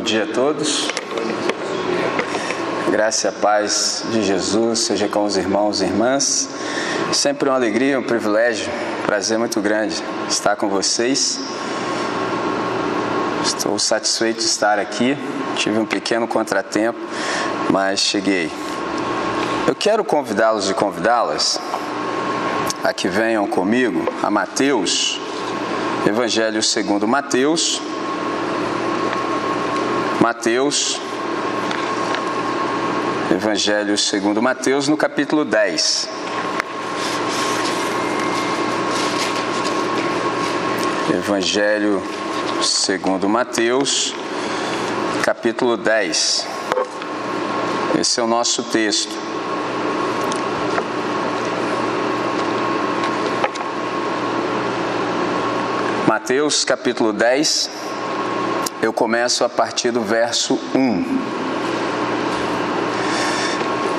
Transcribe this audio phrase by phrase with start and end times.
[0.00, 0.88] Bom dia a todos.
[2.90, 6.48] Graça e paz de Jesus seja com os irmãos e irmãs.
[7.12, 8.66] Sempre uma alegria, um privilégio,
[9.02, 11.38] um prazer muito grande estar com vocês.
[13.44, 15.18] Estou satisfeito de estar aqui.
[15.56, 16.98] Tive um pequeno contratempo,
[17.68, 18.50] mas cheguei.
[19.68, 21.60] Eu quero convidá-los e convidá-las
[22.82, 25.20] a que venham comigo a Mateus,
[26.06, 27.82] Evangelho segundo Mateus,
[30.40, 30.98] Mateus,
[33.30, 36.08] Evangelho segundo Mateus, no capítulo 10.
[41.12, 42.02] Evangelho
[42.62, 44.14] segundo Mateus,
[45.22, 46.46] capítulo 10.
[48.00, 49.12] Esse é o nosso texto.
[56.08, 57.68] Mateus capítulo 10,
[58.82, 61.50] eu começo a partir do verso 1.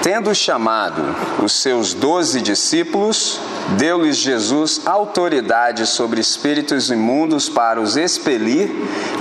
[0.01, 3.39] Tendo chamado os seus doze discípulos,
[3.77, 8.71] deu-lhes Jesus autoridade sobre espíritos imundos para os expelir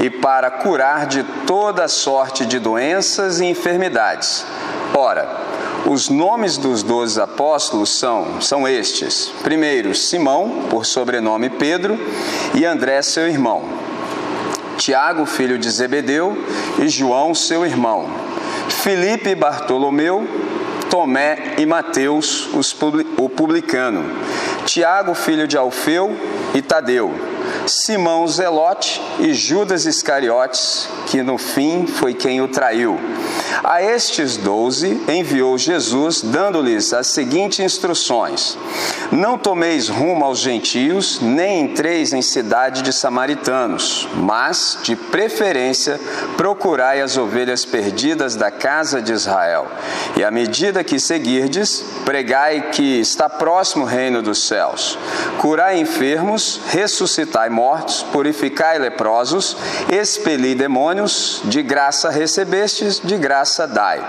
[0.00, 4.46] e para curar de toda sorte de doenças e enfermidades.
[4.94, 5.28] Ora,
[5.84, 11.98] os nomes dos doze apóstolos são, são estes: primeiro, Simão, por sobrenome Pedro,
[12.54, 13.89] e André, seu irmão,
[14.80, 16.34] Tiago, filho de Zebedeu,
[16.78, 18.06] e João, seu irmão,
[18.70, 20.26] Filipe e Bartolomeu,
[20.88, 22.48] Tomé e Mateus,
[23.18, 24.02] o publicano,
[24.64, 26.16] Tiago, filho de Alfeu,
[26.54, 27.12] e Tadeu,
[27.66, 32.98] Simão Zelote e Judas Iscariotes, que no fim foi quem o traiu.
[33.62, 38.56] A estes doze enviou Jesus, dando-lhes as seguintes instruções:
[39.12, 45.98] Não tomeis rumo aos gentios, nem entreis em cidade de samaritanos, mas, de preferência,
[46.36, 49.66] procurai as ovelhas perdidas da casa de Israel.
[50.16, 54.96] E à medida que seguirdes, pregai que está próximo o reino dos céus.
[55.38, 59.56] Curai enfermos, ressuscitai mortos, purificai leprosos,
[59.90, 64.04] expeli demônios, de graça recebestes, de graça dai.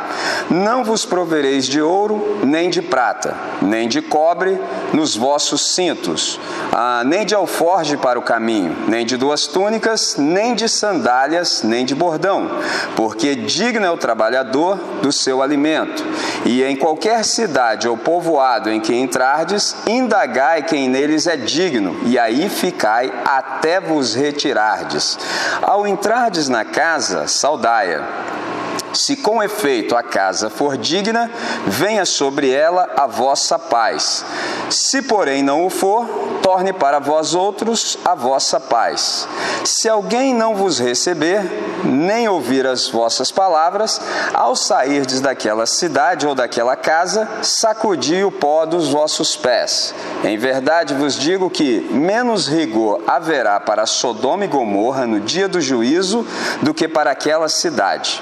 [0.50, 4.59] Não vos provereis de ouro, nem de prata, nem de cobre
[4.94, 6.40] nos vossos cintos,
[6.72, 11.85] ah, nem de alforge para o caminho, nem de duas túnicas, nem de sandálias, nem
[11.85, 12.50] de bordão,
[12.96, 16.03] porque digno é o trabalhador do seu alimento.
[16.46, 22.18] E em qualquer cidade ou povoado em que entrardes, indagai quem neles é digno, e
[22.18, 25.18] aí ficai até vos retirardes.
[25.62, 28.81] Ao entrardes na casa, saudai-a.
[28.94, 31.31] Se com efeito a casa for digna,
[31.66, 34.25] venha sobre ela a vossa paz.
[34.69, 36.06] Se, porém, não o for,
[36.41, 39.28] torne para vós outros a vossa paz.
[39.63, 41.41] Se alguém não vos receber,
[41.84, 44.01] nem ouvir as vossas palavras,
[44.34, 49.94] ao sairdes daquela cidade ou daquela casa, sacudi o pó dos vossos pés.
[50.24, 55.62] Em verdade vos digo que menos rigor haverá para Sodoma e Gomorra no dia do
[55.62, 56.25] juízo
[56.62, 58.22] do que para aquela cidade.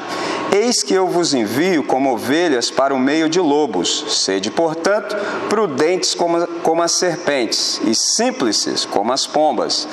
[0.61, 4.03] Eis que eu vos envio como ovelhas para o meio de lobos.
[4.09, 5.15] Sede, portanto,
[5.47, 9.87] prudentes como, como as serpentes e simples como as pombas.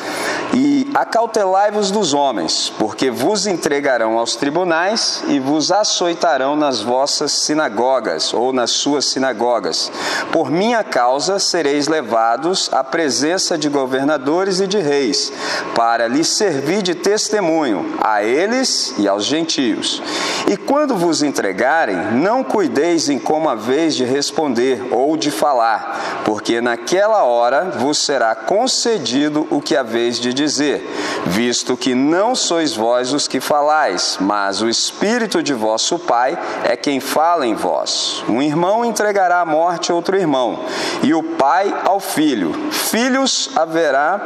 [0.52, 8.32] E acautelai-vos dos homens, porque vos entregarão aos tribunais e vos açoitarão nas vossas sinagogas
[8.32, 9.92] ou nas suas sinagogas.
[10.32, 15.30] Por minha causa sereis levados à presença de governadores e de reis,
[15.74, 20.02] para lhes servir de testemunho a eles e aos gentios.
[20.48, 26.62] E quando vos entregarem, não cuideis em como haveis de responder ou de falar, porque
[26.62, 30.85] naquela hora vos será concedido o que haveis de dizer,
[31.26, 36.76] visto que não sois vós os que falais, mas o Espírito de vosso Pai é
[36.76, 38.24] quem fala em vós.
[38.28, 40.60] Um irmão entregará à morte outro irmão,
[41.02, 42.52] e o pai ao filho.
[42.70, 44.20] Filhos haverá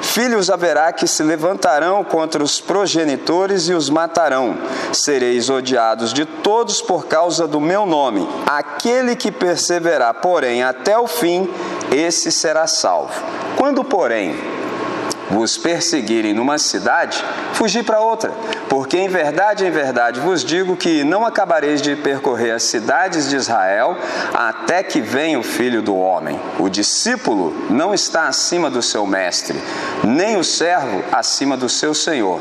[0.00, 4.56] Filhos haverá que se levantarão contra os progenitores e os matarão.
[4.92, 8.28] Sereis odiados de todos por causa do meu nome.
[8.46, 11.48] Aquele que perseverar, porém, até o fim,
[11.92, 13.12] esse será salvo.
[13.56, 14.36] Quando, porém,
[15.30, 17.22] vos perseguirem numa cidade,
[17.52, 18.32] fugi para outra,
[18.68, 23.36] porque em verdade, em verdade vos digo que não acabareis de percorrer as cidades de
[23.36, 23.96] Israel
[24.34, 26.40] até que venha o filho do homem.
[26.58, 29.60] O discípulo não está acima do seu mestre,
[30.04, 32.40] nem o servo acima do seu senhor.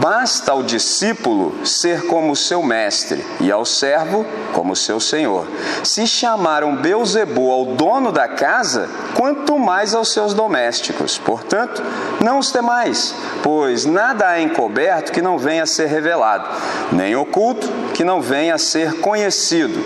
[0.00, 5.46] Basta ao discípulo ser como o seu mestre e ao servo como o seu senhor.
[5.84, 11.18] Se chamaram Beuzebu ao dono da casa, quanto mais aos seus domésticos.
[11.18, 11.82] Portanto,
[12.22, 16.48] não os temais, pois nada há encoberto que não venha a ser revelado,
[16.92, 19.78] nem oculto que não venha a ser conhecido.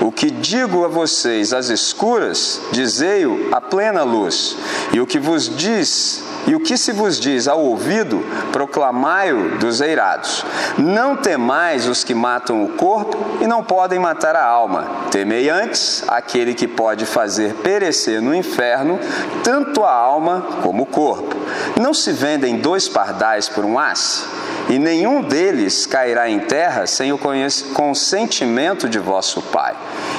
[0.00, 4.56] O que digo a vocês às escuras, dizei-o à plena luz,
[4.92, 9.80] e o que vos diz e o que se vos diz ao ouvido, proclamai-o dos
[9.80, 10.44] eirados.
[10.78, 14.86] Não temais os que matam o corpo e não podem matar a alma.
[15.10, 18.98] Temei antes aquele que pode fazer perecer no inferno
[19.42, 21.36] tanto a alma como o corpo.
[21.80, 24.24] Não se vendem dois pardais por um asse?
[24.70, 27.18] E nenhum deles cairá em terra sem o
[27.74, 29.76] consentimento de vosso Pai.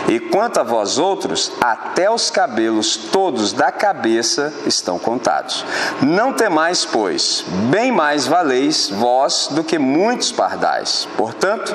[0.09, 5.63] E quanto a vós outros, até os cabelos todos da cabeça estão contados.
[6.01, 11.07] Não temais, pois, bem mais valeis vós do que muitos pardais.
[11.15, 11.73] Portanto,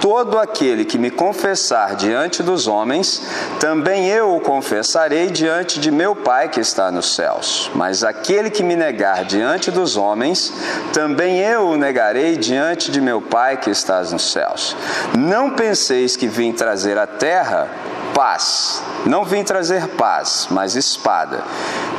[0.00, 3.20] todo aquele que me confessar diante dos homens,
[3.60, 7.70] também eu o confessarei diante de meu Pai que está nos céus.
[7.74, 10.52] Mas aquele que me negar diante dos homens,
[10.92, 14.76] também eu o negarei diante de meu Pai que estás nos céus.
[15.18, 17.68] Não penseis que vim trazer à terra
[18.14, 18.82] paz.
[19.04, 21.42] Não vim trazer paz, mas espada.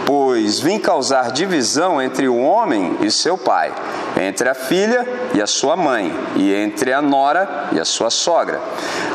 [0.06, 3.74] Pois vim causar divisão entre o homem e seu pai,
[4.22, 8.62] entre a filha e a sua mãe, e entre a nora e a sua sogra.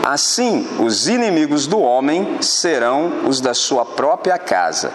[0.04, 4.92] Assim, os inimigos do homem serão os da sua própria casa.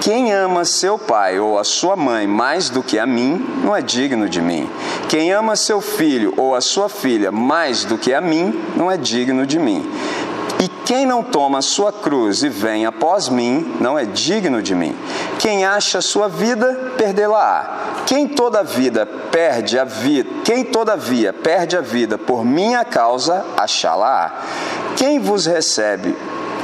[0.00, 3.80] Quem ama seu pai ou a sua mãe mais do que a mim, não é
[3.80, 4.68] digno de mim.
[5.08, 8.96] Quem ama seu filho ou a sua filha mais do que a mim, não é
[8.96, 9.88] digno de mim.
[10.58, 14.96] E quem não toma sua cruz e vem após mim, não é digno de mim.
[15.38, 18.04] Quem acha sua vida, perdê-la-á.
[18.06, 24.32] Quem toda vida perde a vida, quem todavia perde a vida por minha causa, achá-la-á.
[24.96, 26.16] Quem vos recebe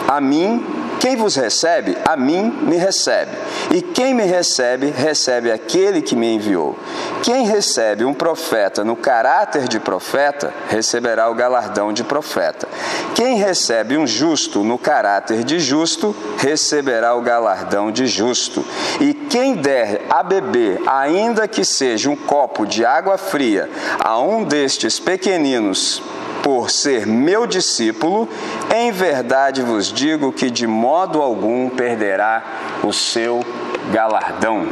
[0.08, 0.64] a mim,
[1.02, 3.32] quem vos recebe, a mim me recebe.
[3.72, 6.78] E quem me recebe, recebe aquele que me enviou.
[7.24, 12.68] Quem recebe um profeta no caráter de profeta, receberá o galardão de profeta.
[13.16, 18.64] Quem recebe um justo no caráter de justo, receberá o galardão de justo.
[19.00, 24.44] E quem der a beber, ainda que seja um copo de água fria, a um
[24.44, 26.00] destes pequeninos,
[26.42, 28.28] por ser meu discípulo,
[28.74, 32.42] em verdade vos digo que de modo algum perderá
[32.82, 33.44] o seu
[33.92, 34.66] galardão.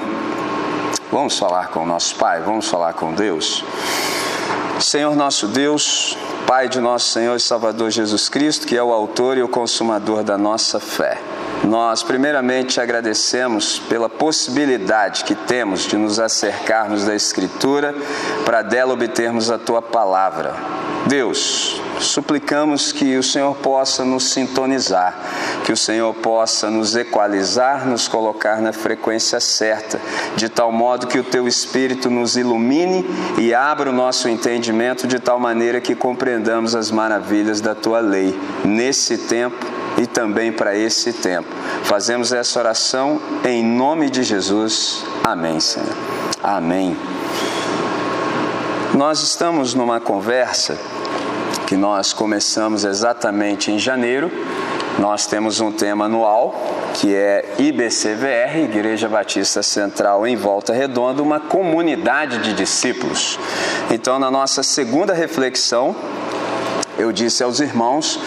[1.10, 3.64] Vamos falar com o nosso Pai, vamos falar com Deus.
[4.78, 9.36] Senhor nosso Deus, Pai de nosso Senhor e Salvador Jesus Cristo, que é o autor
[9.36, 11.18] e o consumador da nossa fé.
[11.64, 17.94] Nós, primeiramente, agradecemos pela possibilidade que temos de nos acercarmos da Escritura
[18.44, 20.79] para dela obtermos a tua palavra.
[21.10, 25.12] Deus, suplicamos que o Senhor possa nos sintonizar,
[25.64, 30.00] que o Senhor possa nos equalizar, nos colocar na frequência certa,
[30.36, 33.04] de tal modo que o teu Espírito nos ilumine
[33.36, 38.38] e abra o nosso entendimento de tal maneira que compreendamos as maravilhas da tua lei
[38.64, 39.66] nesse tempo
[39.98, 41.48] e também para esse tempo.
[41.82, 45.04] Fazemos essa oração em nome de Jesus.
[45.24, 45.88] Amém, Senhor.
[46.40, 46.96] Amém.
[48.94, 50.78] Nós estamos numa conversa
[51.70, 54.28] que nós começamos exatamente em janeiro.
[54.98, 56.52] Nós temos um tema anual
[56.94, 63.38] que é IBCVR, Igreja Batista Central em Volta Redonda, uma comunidade de discípulos.
[63.88, 65.94] Então, na nossa segunda reflexão,
[66.98, 68.18] eu disse aos irmãos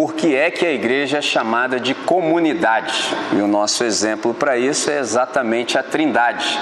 [0.00, 3.14] por que é que a igreja é chamada de comunidade.
[3.34, 6.58] E o nosso exemplo para isso é exatamente a Trindade.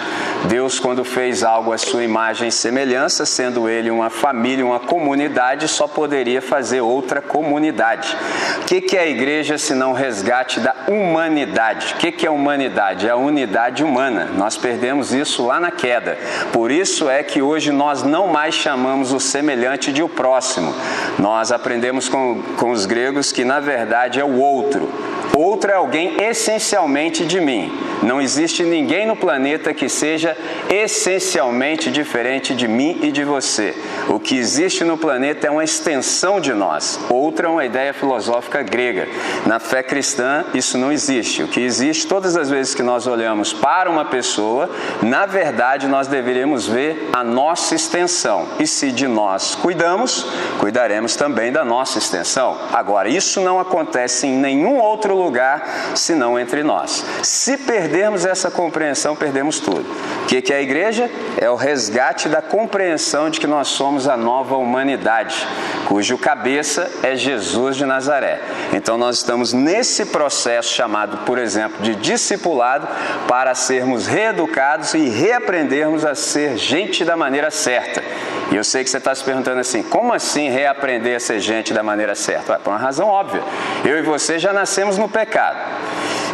[0.47, 5.69] Deus, quando fez algo à sua imagem e semelhança, sendo ele uma família, uma comunidade,
[5.69, 8.17] só poderia fazer outra comunidade.
[8.61, 11.95] O que é a igreja se não resgate da humanidade?
[11.95, 13.07] O que é a humanidade?
[13.07, 14.31] É a unidade humana.
[14.35, 16.19] Nós perdemos isso lá na queda.
[16.53, 20.75] Por isso é que hoje nós não mais chamamos o semelhante de o próximo.
[21.21, 24.91] Nós aprendemos com, com os gregos que na verdade é o outro.
[25.37, 27.73] Outro é alguém essencialmente de mim.
[28.03, 30.37] Não existe ninguém no planeta que seja
[30.71, 33.75] essencialmente diferente de mim e de você.
[34.09, 37.01] O que existe no planeta é uma extensão de nós.
[37.11, 39.09] Outra é uma ideia filosófica grega.
[39.47, 41.43] Na fé cristã, isso não existe.
[41.43, 44.71] O que existe, todas as vezes que nós olhamos para uma pessoa,
[45.03, 48.47] na verdade, nós deveríamos ver a nossa extensão.
[48.61, 50.27] E se de nós cuidamos,
[50.61, 52.57] cuidaremos também da nossa extensão.
[52.73, 57.05] Agora, isso não acontece em nenhum outro lugar senão entre nós.
[57.23, 59.87] Se perder perdermos essa compreensão, perdemos tudo.
[60.23, 61.11] O que é a igreja?
[61.39, 65.47] É o resgate da compreensão de que nós somos a nova humanidade,
[65.87, 68.41] cujo cabeça é Jesus de Nazaré.
[68.75, 72.87] Então nós estamos nesse processo chamado, por exemplo, de discipulado
[73.27, 78.03] para sermos reeducados e reaprendermos a ser gente da maneira certa.
[78.53, 81.73] E eu sei que você está se perguntando assim: como assim reaprender a ser gente
[81.73, 82.53] da maneira certa?
[82.53, 83.43] Ué, por uma razão óbvia.
[83.83, 85.59] Eu e você já nascemos no pecado.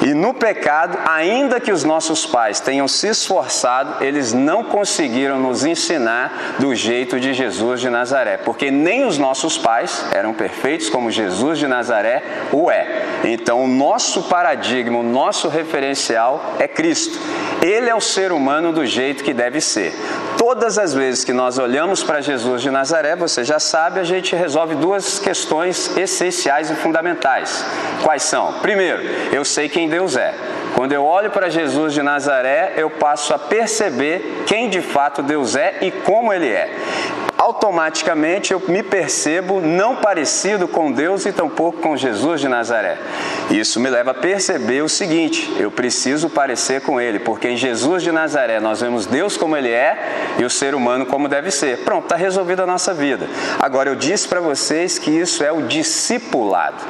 [0.02, 5.64] E no pecado, ainda que os nossos pais tenham se esforçado, eles não conseguiram nos
[5.64, 11.10] ensinar do jeito de Jesus de Nazaré, porque nem os nossos pais eram perfeitos como
[11.10, 12.22] Jesus de Nazaré
[12.52, 13.02] o é.
[13.24, 17.18] Então, o nosso paradigma, o nosso referencial é Cristo.
[17.64, 19.94] Ele é o ser humano do jeito que deve ser.
[20.36, 24.36] Todas as vezes que nós olhamos para Jesus de Nazaré, você já sabe, a gente
[24.36, 27.64] resolve duas questões essenciais e fundamentais.
[28.02, 28.52] Quais são?
[28.60, 29.00] Primeiro,
[29.32, 30.34] eu sei quem Deus é.
[30.74, 35.56] Quando eu olho para Jesus de Nazaré, eu passo a perceber quem de fato Deus
[35.56, 36.70] é e como Ele é
[37.44, 42.96] automaticamente eu me percebo não parecido com Deus e tampouco com Jesus de Nazaré.
[43.50, 48.02] Isso me leva a perceber o seguinte: eu preciso parecer com Ele, porque em Jesus
[48.02, 49.98] de Nazaré nós vemos Deus como Ele é
[50.38, 51.84] e o ser humano como deve ser.
[51.84, 53.28] Pronto, está resolvida a nossa vida.
[53.60, 56.82] Agora eu disse para vocês que isso é o discipulado.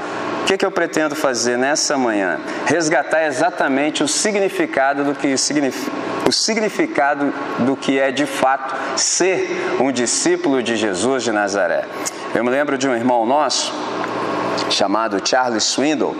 [0.42, 2.38] O que, que eu pretendo fazer nessa manhã?
[2.66, 5.26] Resgatar exatamente o significado do que
[6.26, 11.85] o significado do que é de fato ser um discípulo de Jesus de Nazaré.
[12.35, 13.73] Eu me lembro de um irmão nosso
[14.71, 16.16] chamado Charles Swindoll,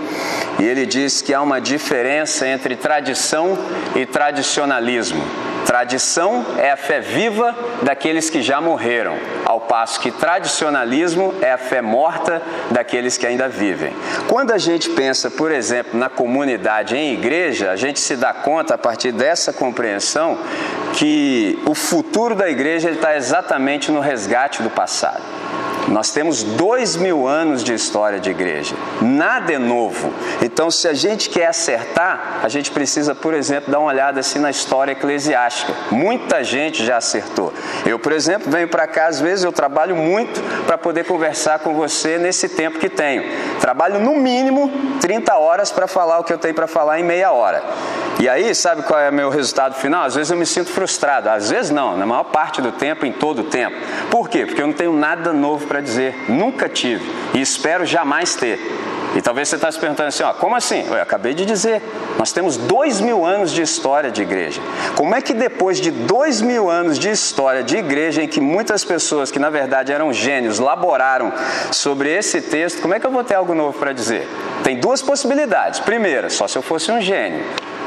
[0.59, 3.59] e ele diz que há uma diferença entre tradição
[3.97, 5.25] e tradicionalismo.
[5.67, 11.59] Tradição é a fé viva daqueles que já morreram, ao passo que tradicionalismo é a
[11.59, 13.93] fé morta daqueles que ainda vivem.
[14.29, 18.75] Quando a gente pensa, por exemplo, na comunidade em igreja, a gente se dá conta,
[18.75, 20.39] a partir dessa compreensão,
[20.95, 25.23] que o futuro da igreja está exatamente no resgate do passado.
[25.89, 30.13] Nós temos dois mil anos de história de igreja, nada é novo.
[30.43, 34.39] Então, se a gente quer acertar, a gente precisa, por exemplo, dar uma olhada assim
[34.39, 35.73] na história eclesiástica.
[35.91, 37.53] Muita gente já acertou.
[37.85, 41.75] Eu, por exemplo, venho para cá, às vezes eu trabalho muito para poder conversar com
[41.75, 43.25] você nesse tempo que tenho.
[43.61, 47.31] Trabalho no mínimo 30 horas para falar o que eu tenho para falar em meia
[47.31, 47.63] hora.
[48.25, 50.07] E aí, sabe qual é o meu resultado final?
[50.07, 53.13] Às vezes eu me sinto frustrado, às vezes não, na maior parte do tempo, em
[53.13, 53.77] todo o tempo.
[54.11, 54.47] Por quê?
[54.47, 57.05] Porque eu não tenho nada novo para dizer, nunca tive
[57.35, 58.59] e espero jamais ter.
[59.15, 60.87] E talvez você está se perguntando assim, ó, como assim?
[60.89, 61.83] Eu acabei de dizer,
[62.19, 64.63] nós temos dois mil anos de história de igreja.
[64.97, 68.87] Como é que depois de dois mil anos de história de igreja, em que muitas
[68.87, 71.31] pessoas que na verdade eram gênios laboraram
[71.71, 74.27] sobre esse texto, como é que eu vou ter algo novo para dizer?
[74.63, 75.79] Tem duas possibilidades.
[75.79, 77.45] Primeira, só se eu fosse um gênio.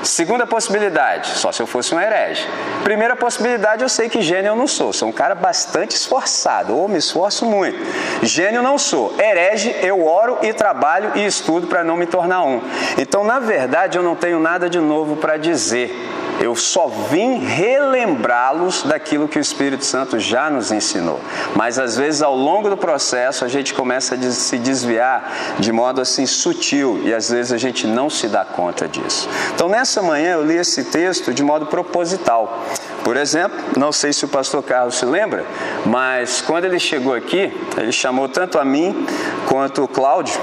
[0.07, 2.47] Segunda possibilidade, só se eu fosse um herege.
[2.81, 4.93] Primeira possibilidade, eu sei que gênio eu não sou.
[4.93, 7.77] Sou um cara bastante esforçado, ou me esforço muito.
[8.23, 9.13] Gênio não sou.
[9.19, 12.61] Herege, eu oro e trabalho e estudo para não me tornar um.
[12.97, 15.93] Então, na verdade, eu não tenho nada de novo para dizer.
[16.39, 21.19] Eu só vim relembrá-los daquilo que o Espírito Santo já nos ensinou.
[21.55, 25.99] Mas às vezes ao longo do processo a gente começa a se desviar de modo
[25.99, 29.27] assim sutil e às vezes a gente não se dá conta disso.
[29.53, 32.63] Então nessa manhã eu li esse texto de modo proposital.
[33.03, 35.45] Por exemplo, não sei se o pastor Carlos se lembra,
[35.85, 39.07] mas quando ele chegou aqui, ele chamou tanto a mim
[39.47, 40.39] quanto o Cláudio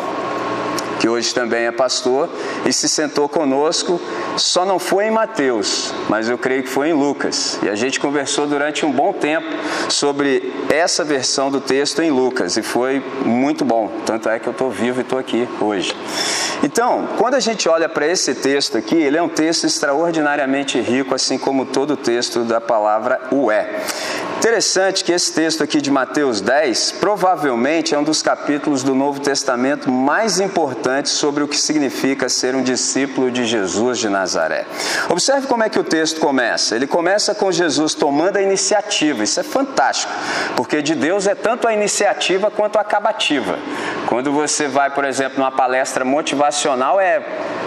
[1.00, 2.28] que hoje também é pastor,
[2.64, 4.00] e se sentou conosco.
[4.36, 7.58] Só não foi em Mateus, mas eu creio que foi em Lucas.
[7.62, 9.46] E a gente conversou durante um bom tempo
[9.88, 13.90] sobre essa versão do texto em Lucas, e foi muito bom.
[14.04, 15.94] Tanto é que eu estou vivo e estou aqui hoje.
[16.62, 21.14] Então, quando a gente olha para esse texto aqui, ele é um texto extraordinariamente rico,
[21.14, 23.82] assim como todo o texto da palavra o é.
[24.44, 29.18] Interessante que esse texto aqui de Mateus 10 provavelmente é um dos capítulos do Novo
[29.18, 34.66] Testamento mais importantes sobre o que significa ser um discípulo de Jesus de Nazaré.
[35.08, 36.76] Observe como é que o texto começa.
[36.76, 39.24] Ele começa com Jesus tomando a iniciativa.
[39.24, 40.12] Isso é fantástico,
[40.56, 43.58] porque de Deus é tanto a iniciativa quanto a acabativa.
[44.06, 47.22] Quando você vai, por exemplo, numa palestra motivacional, é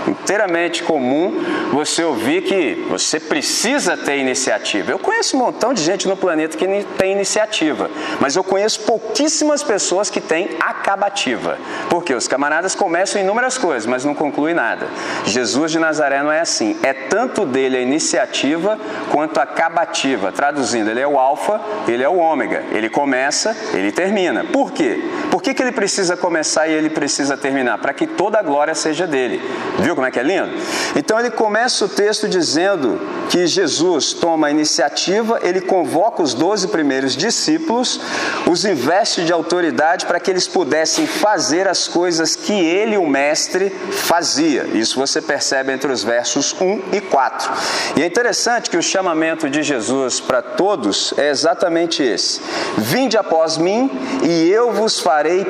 [0.08, 1.34] inteiramente comum
[1.72, 4.92] você ouvir que você precisa ter iniciativa.
[4.92, 6.68] Eu conheço um montão de gente no planeta que
[6.98, 7.90] tem iniciativa,
[8.20, 11.58] mas eu conheço pouquíssimas pessoas que têm acabativa.
[11.90, 14.88] Porque os camaradas começam inúmeras coisas, mas não concluem nada.
[15.26, 16.78] Jesus de Nazaré não é assim.
[16.84, 18.80] É tanto dele a iniciativa
[19.12, 20.32] quanto a acabativa.
[20.32, 22.64] Traduzindo, ele é o alfa, ele é o ômega.
[22.72, 24.46] Ele começa, ele termina.
[24.46, 25.02] Por quê?
[25.32, 26.27] Por que, que ele precisa começar
[26.68, 27.78] e ele precisa terminar?
[27.78, 29.42] Para que toda a glória seja dele.
[29.80, 30.52] Viu como é que é lindo?
[30.96, 36.68] Então ele começa o texto dizendo que Jesus toma a iniciativa, ele convoca os doze
[36.68, 38.00] primeiros discípulos,
[38.46, 43.70] os investe de autoridade para que eles pudessem fazer as coisas que ele, o Mestre,
[43.92, 44.64] fazia.
[44.74, 47.52] Isso você percebe entre os versos 1 e 4.
[47.98, 52.42] E é interessante que o chamamento de Jesus para todos é exatamente esse:
[52.78, 53.90] Vinde após mim
[54.24, 55.46] e eu vos farei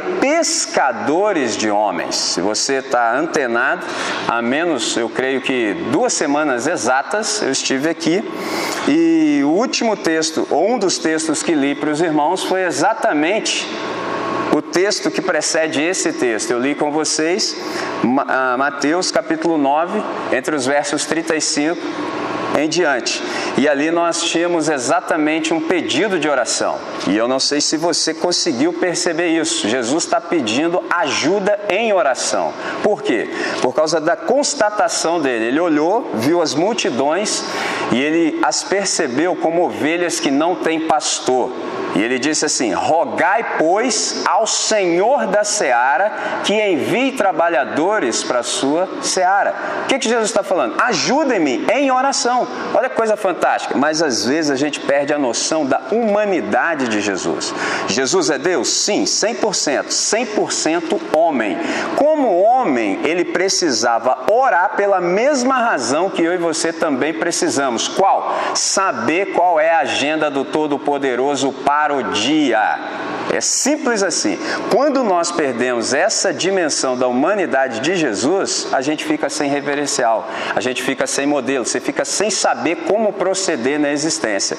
[0.67, 2.15] pescadores de homens.
[2.15, 3.85] Se você está antenado,
[4.27, 8.23] há menos, eu creio que duas semanas exatas, eu estive aqui
[8.87, 13.67] e o último texto, ou um dos textos que li para os irmãos, foi exatamente
[14.53, 16.51] o texto que precede esse texto.
[16.51, 17.55] Eu li com vocês
[18.27, 21.79] ah, Mateus capítulo 9, entre os versos 35
[22.55, 23.21] em diante.
[23.57, 26.77] E ali nós tínhamos exatamente um pedido de oração.
[27.07, 29.67] E eu não sei se você conseguiu perceber isso.
[29.67, 32.53] Jesus está pedindo ajuda em oração.
[32.83, 33.29] Por quê?
[33.61, 35.45] Por causa da constatação dele.
[35.45, 37.43] Ele olhou, viu as multidões
[37.91, 41.51] e ele as percebeu como ovelhas que não têm pastor.
[41.97, 46.11] E ele disse assim: Rogai, pois, ao Senhor da seara
[46.43, 49.55] que envie trabalhadores para a sua seara.
[49.83, 50.79] O que, que Jesus está falando?
[50.79, 52.47] Ajudem-me em oração.
[52.75, 53.75] Olha que coisa fantástica.
[53.75, 57.51] Mas às vezes a gente perde a noção da humanidade de Jesus.
[57.87, 58.69] Jesus é Deus?
[58.69, 59.87] Sim, 100%.
[59.87, 61.57] 100% homem.
[61.95, 67.87] Como homem, ele precisava orar pela mesma razão que eu e você também precisamos.
[67.87, 68.35] Qual?
[68.53, 72.79] Saber qual é a agenda do Todo-Poderoso para para o dia.
[73.33, 74.37] É simples assim.
[74.73, 80.59] Quando nós perdemos essa dimensão da humanidade de Jesus, a gente fica sem reverencial, a
[80.59, 84.57] gente fica sem modelo, você fica sem saber como proceder na existência.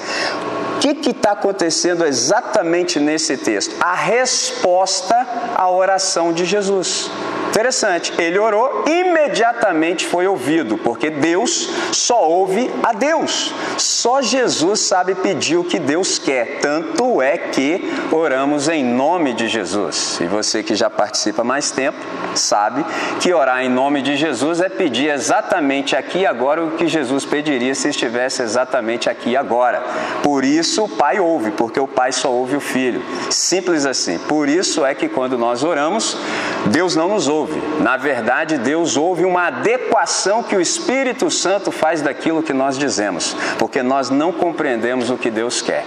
[0.77, 3.75] O que está acontecendo exatamente nesse texto?
[3.79, 7.11] A resposta à oração de Jesus.
[7.49, 13.53] Interessante, ele orou, imediatamente foi ouvido, porque Deus só ouve a Deus.
[13.77, 16.59] Só Jesus sabe pedir o que Deus quer.
[16.61, 20.19] Tanto é que oramos em nome de Jesus.
[20.21, 21.97] E você que já participa mais tempo,
[22.35, 22.85] sabe
[23.19, 27.25] que orar em nome de Jesus é pedir exatamente aqui e agora o que Jesus
[27.25, 29.83] pediria se estivesse exatamente aqui e agora.
[30.21, 33.01] Por isso o Pai ouve, porque o Pai só ouve o Filho.
[33.31, 34.17] Simples assim.
[34.19, 36.17] Por isso é que quando nós oramos,
[36.67, 37.61] Deus não nos ouve.
[37.81, 43.35] Na verdade, Deus ouve uma adequação que o Espírito Santo faz daquilo que nós dizemos,
[43.57, 45.85] porque nós não compreendemos o que Deus quer.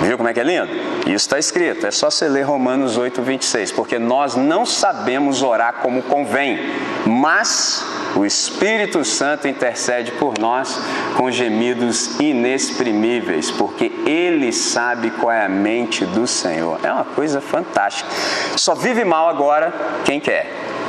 [0.00, 0.70] Viu como é que é lindo?
[1.06, 5.74] Isso está escrito, é só você ler Romanos 8, 26, porque nós não sabemos orar
[5.82, 6.58] como convém,
[7.06, 7.84] mas
[8.16, 10.80] o Espírito Santo intercede por nós
[11.16, 16.80] com gemidos inexprimíveis, porque Ele sabe qual é a mente do Senhor.
[16.82, 18.10] É uma coisa fantástica.
[18.56, 19.72] Só vive mal agora
[20.10, 20.46] quem quer.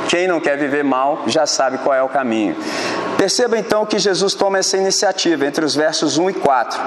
[0.08, 2.56] Quem não quer viver mal já sabe qual é o caminho.
[3.16, 6.80] Perceba então que Jesus toma essa iniciativa entre os versos 1 e 4.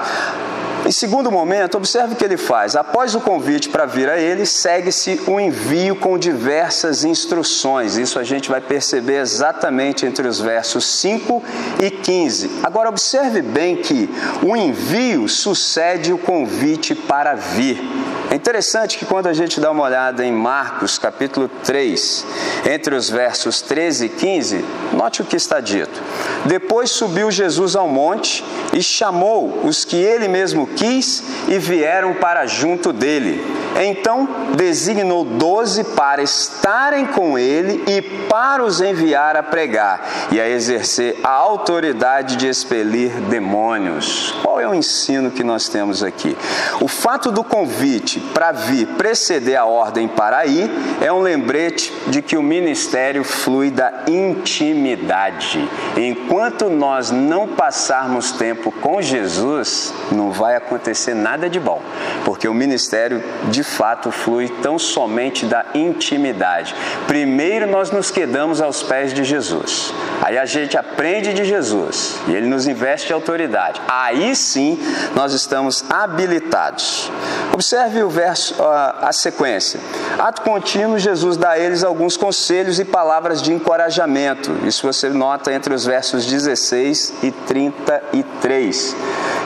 [0.84, 2.76] Em segundo momento, observe o que ele faz.
[2.76, 7.96] Após o convite para vir a ele, segue-se um envio com diversas instruções.
[7.96, 11.42] Isso a gente vai perceber exatamente entre os versos 5
[11.82, 12.60] e 15.
[12.62, 14.08] Agora, observe bem que
[14.42, 17.82] o envio sucede o convite para vir.
[18.30, 22.26] É interessante que quando a gente dá uma olhada em Marcos capítulo 3,
[22.68, 26.02] entre os versos 13 e 15, note o que está dito.
[26.44, 32.46] Depois subiu Jesus ao monte e chamou os que ele mesmo quis e vieram para
[32.46, 33.40] junto dele.
[33.80, 40.48] Então designou doze para estarem com ele e para os enviar a pregar e a
[40.48, 44.34] exercer a autoridade de expelir demônios.
[44.56, 46.34] Qual é o ensino que nós temos aqui?
[46.80, 52.22] O fato do convite para vir preceder a ordem para ir é um lembrete de
[52.22, 55.68] que o ministério flui da intimidade.
[55.94, 61.82] Enquanto nós não passarmos tempo com Jesus, não vai acontecer nada de bom,
[62.24, 66.74] porque o ministério de fato flui tão somente da intimidade.
[67.06, 69.92] Primeiro nós nos quedamos aos pés de Jesus.
[70.22, 73.82] Aí a gente aprende de Jesus e ele nos investe autoridade.
[73.86, 74.78] Aí sim
[75.14, 77.10] nós estamos habilitados.
[77.52, 79.80] Observe o verso, a, a sequência.
[80.18, 84.52] Ato contínuo, Jesus dá a eles alguns conselhos e palavras de encorajamento.
[84.64, 88.96] Isso você nota entre os versos 16 e 33.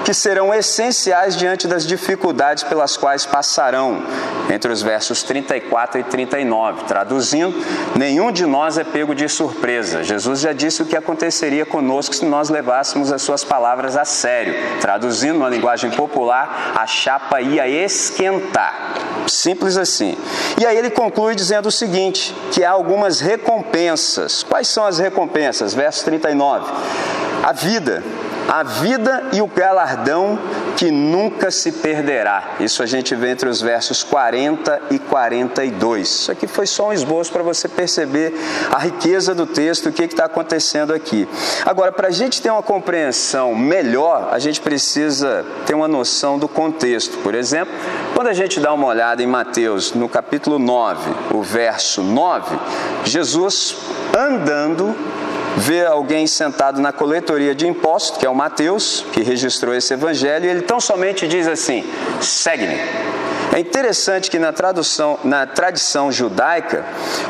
[0.05, 4.03] Que serão essenciais diante das dificuldades pelas quais passarão,
[4.51, 6.85] entre os versos 34 e 39.
[6.85, 7.55] Traduzindo,
[7.97, 10.03] nenhum de nós é pego de surpresa.
[10.03, 14.55] Jesus já disse o que aconteceria conosco se nós levássemos as suas palavras a sério.
[14.81, 18.95] Traduzindo, numa linguagem popular, a chapa ia esquentar.
[19.27, 20.17] Simples assim.
[20.59, 24.43] E aí ele conclui dizendo o seguinte: que há algumas recompensas.
[24.43, 25.75] Quais são as recompensas?
[25.75, 26.71] Verso 39.
[27.43, 28.03] A vida
[28.49, 30.39] a vida e o galardão
[30.77, 32.55] que nunca se perderá.
[32.61, 36.09] Isso a gente vê entre os versos 40 e 42.
[36.09, 38.35] Isso aqui foi só um esboço para você perceber
[38.71, 41.29] a riqueza do texto, o que está acontecendo aqui.
[41.65, 46.49] Agora, para a gente ter uma compreensão melhor, a gente precisa ter uma noção do
[46.49, 47.19] contexto.
[47.19, 47.75] Por exemplo,
[48.15, 52.59] quando a gente dá uma olhada em Mateus, no capítulo 9, o verso 9,
[53.05, 53.77] Jesus
[54.17, 54.95] andando
[55.57, 60.47] vê alguém sentado na coletoria de impostos, que é o Mateus, que registrou esse evangelho,
[60.47, 61.85] e ele tão somente diz assim:
[62.21, 62.79] segue-me.
[63.53, 66.85] É interessante que na tradução, na tradição judaica,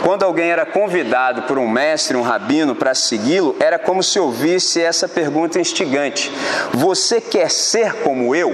[0.04, 4.82] quando alguém era convidado por um mestre, um rabino para segui-lo, era como se ouvisse
[4.82, 6.30] essa pergunta instigante:
[6.72, 8.52] Você quer ser como eu?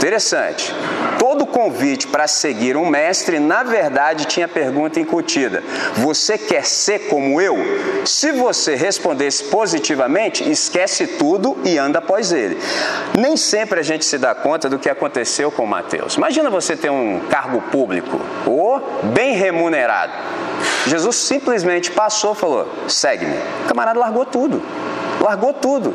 [0.00, 0.74] Interessante.
[1.18, 5.62] Todo convite para seguir um mestre, na verdade, tinha pergunta incutida:
[5.96, 7.58] Você quer ser como eu?
[8.06, 12.58] Se você respondesse positivamente, esquece tudo e anda após ele.
[13.18, 16.14] Nem sempre a gente se dá conta do que aconteceu com Mateus.
[16.14, 18.80] Imagina você ter um cargo público ou
[19.12, 20.14] bem remunerado.
[20.86, 23.36] Jesus simplesmente passou e falou: Segue-me.
[23.66, 24.62] O camarada largou tudo.
[25.20, 25.94] Largou tudo.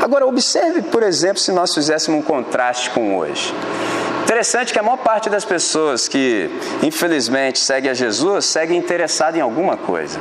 [0.00, 3.54] Agora, observe, por exemplo, se nós fizéssemos um contraste com hoje.
[4.24, 6.48] Interessante que a maior parte das pessoas que,
[6.82, 10.18] infelizmente, segue a Jesus, segue interessado em alguma coisa.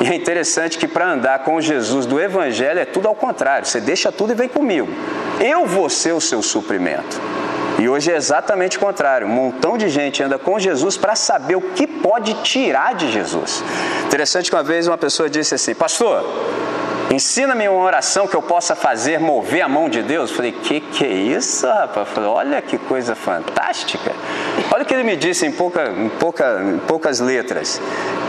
[0.00, 3.66] E é interessante que para andar com Jesus do Evangelho é tudo ao contrário.
[3.66, 4.88] Você deixa tudo e vem comigo.
[5.38, 7.20] Eu vou ser o seu suprimento.
[7.78, 9.26] E hoje é exatamente o contrário.
[9.26, 13.62] Um montão de gente anda com Jesus para saber o que pode tirar de Jesus.
[14.06, 16.24] Interessante que uma vez uma pessoa disse assim: Pastor,
[17.12, 20.30] Ensina-me uma oração que eu possa fazer mover a mão de Deus.
[20.30, 22.08] falei, que que é isso, rapaz?
[22.08, 24.12] falei, olha que coisa fantástica.
[24.72, 27.80] Olha o que ele me disse em, pouca, em, pouca, em poucas letras.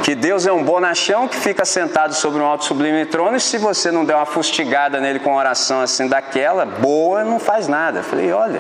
[0.04, 3.60] Que Deus é um bonachão que fica sentado sobre um alto sublime trono e se
[3.60, 8.02] você não der uma fustigada nele com uma oração assim daquela, boa, não faz nada.
[8.02, 8.60] falei, olha,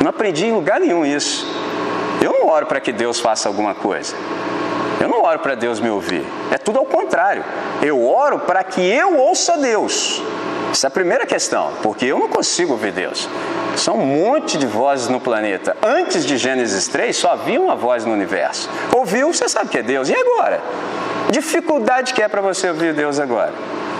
[0.00, 1.44] não aprendi em lugar nenhum isso.
[2.22, 4.14] Eu não oro para que Deus faça alguma coisa.
[5.00, 6.24] Eu não oro para Deus me ouvir.
[6.50, 7.42] É tudo ao contrário.
[7.82, 10.22] Eu oro para que eu ouça Deus.
[10.70, 13.28] Essa é a primeira questão, porque eu não consigo ouvir Deus.
[13.76, 15.76] São um monte de vozes no planeta.
[15.82, 18.68] Antes de Gênesis 3, só havia uma voz no universo.
[18.94, 20.08] Ouviu, você sabe que é Deus.
[20.10, 20.60] E agora?
[21.30, 23.52] Dificuldade que é para você ouvir Deus agora?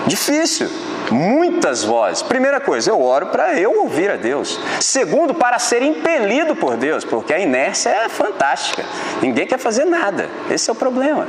[0.07, 0.69] Difícil
[1.11, 2.23] muitas vozes.
[2.23, 4.59] Primeira coisa, eu oro para eu ouvir a Deus.
[4.79, 8.83] Segundo, para ser impelido por Deus, porque a inércia é fantástica.
[9.21, 10.29] Ninguém quer fazer nada.
[10.49, 11.27] Esse é o problema.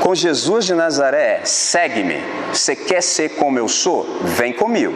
[0.00, 2.20] Com Jesus de Nazaré, segue-me.
[2.52, 4.06] Você quer ser como eu sou?
[4.22, 4.94] Vem comigo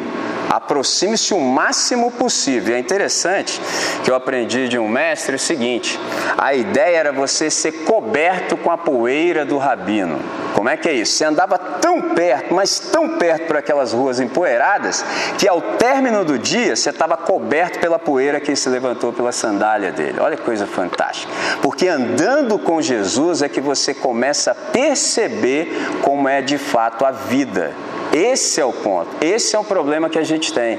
[0.57, 2.75] aproxime-se o máximo possível.
[2.75, 3.61] é interessante
[4.03, 6.01] que eu aprendi de um mestre o seguinte:
[6.38, 10.19] a ideia era você ser coberto com a poeira do rabino.
[10.55, 11.12] Como é que é isso?
[11.12, 15.05] Você andava tão perto, mas tão perto por aquelas ruas empoeiradas,
[15.37, 19.92] que ao término do dia você estava coberto pela poeira que se levantou pela sandália
[19.92, 20.19] dele.
[20.19, 21.31] Olha que coisa fantástica.
[21.61, 27.11] Porque andando com Jesus é que você começa a perceber como é de fato a
[27.11, 27.75] vida.
[28.17, 30.79] Esse é o ponto, esse é o problema que a gente tem.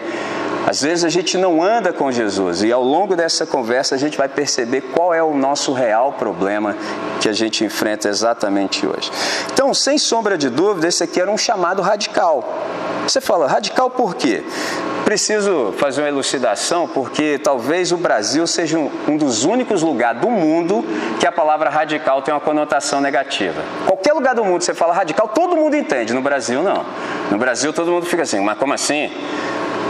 [0.66, 4.18] Às vezes a gente não anda com Jesus e ao longo dessa conversa a gente
[4.18, 6.76] vai perceber qual é o nosso real problema
[7.22, 9.12] que a gente enfrenta exatamente hoje.
[9.54, 12.44] Então, sem sombra de dúvida, esse aqui era um chamado radical.
[13.08, 14.44] Você fala, radical por quê?
[15.06, 20.84] Preciso fazer uma elucidação porque talvez o Brasil seja um, dos únicos lugares do mundo
[21.18, 23.62] que a palavra radical tem uma conotação negativa.
[23.86, 26.14] Qualquer lugar do mundo você fala radical, todo mundo entende.
[26.14, 26.86] No Brasil, não.
[27.32, 29.10] No Brasil, todo mundo fica assim, mas como assim?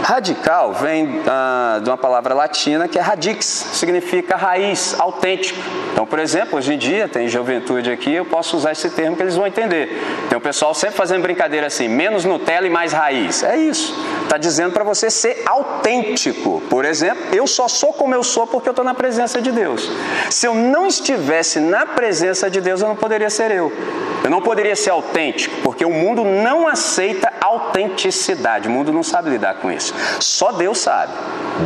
[0.02, 5.58] Radical vem ah, de uma palavra latina que é radix, significa raiz, autêntico.
[5.92, 9.22] Então, por exemplo, hoje em dia, tem juventude aqui, eu posso usar esse termo que
[9.22, 9.90] eles vão entender.
[10.28, 13.42] Tem o pessoal sempre fazendo brincadeira assim, menos Nutella e mais raiz.
[13.42, 13.94] É isso.
[14.22, 16.62] Está dizendo para você ser autêntico.
[16.70, 19.90] Por exemplo, eu só sou como eu sou porque eu estou na presença de Deus.
[20.30, 23.72] Se eu não estivesse na presença de Deus, eu não poderia ser eu.
[24.22, 28.68] Eu não poderia ser autêntico, porque o mundo não aceita autenticidade.
[28.68, 29.87] O mundo não sabe lidar com isso.
[30.20, 31.12] Só Deus sabe.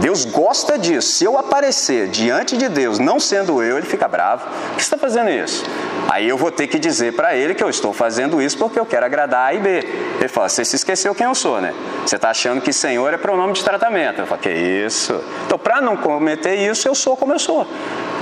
[0.00, 1.12] Deus gosta disso.
[1.12, 4.44] Se eu aparecer diante de Deus, não sendo eu, ele fica bravo.
[4.44, 5.64] Por que você está fazendo isso?
[6.10, 8.86] Aí eu vou ter que dizer para ele que eu estou fazendo isso porque eu
[8.86, 9.78] quero agradar A e B.
[10.18, 11.74] Ele fala: Você se esqueceu quem eu sou, né?
[12.04, 14.20] Você está achando que Senhor é pronome de tratamento.
[14.20, 15.20] Eu falo: Que isso?
[15.46, 17.66] Então, para não cometer isso, eu sou como eu sou.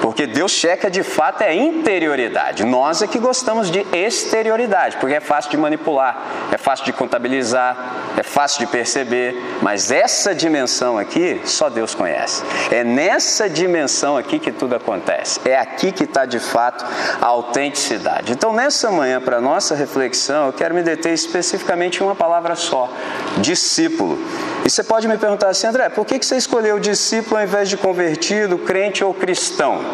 [0.00, 2.64] Porque Deus checa de fato é interioridade.
[2.64, 8.12] Nós é que gostamos de exterioridade, porque é fácil de manipular, é fácil de contabilizar,
[8.16, 9.36] é fácil de perceber.
[9.60, 12.42] Mas essa dimensão aqui, só Deus conhece.
[12.70, 15.40] É nessa dimensão aqui que tudo acontece.
[15.44, 16.84] É aqui que está de fato
[17.20, 18.32] a autenticidade.
[18.32, 22.90] Então, nessa manhã, para nossa reflexão, eu quero me deter especificamente em uma palavra só:
[23.38, 24.18] discípulo.
[24.64, 27.76] E você pode me perguntar assim, André, por que você escolheu discípulo ao invés de
[27.76, 29.89] convertido, crente ou cristão?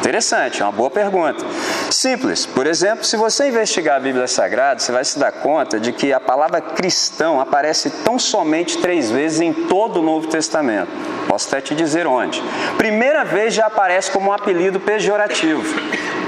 [0.00, 1.44] Interessante, é uma boa pergunta.
[1.90, 2.46] Simples.
[2.46, 6.10] Por exemplo, se você investigar a Bíblia Sagrada, você vai se dar conta de que
[6.10, 10.88] a palavra cristão aparece tão somente três vezes em todo o Novo Testamento.
[11.28, 12.42] Posso até te dizer onde.
[12.78, 15.62] Primeira vez já aparece como um apelido pejorativo.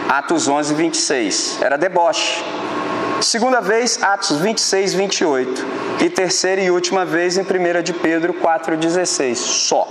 [0.09, 1.59] Atos 11, 26.
[1.63, 2.45] Era deboche.
[3.23, 5.67] Segunda vez, Atos 26, 28.
[6.03, 9.37] E terceira e última vez em 1 de Pedro 4,16.
[9.37, 9.89] Só.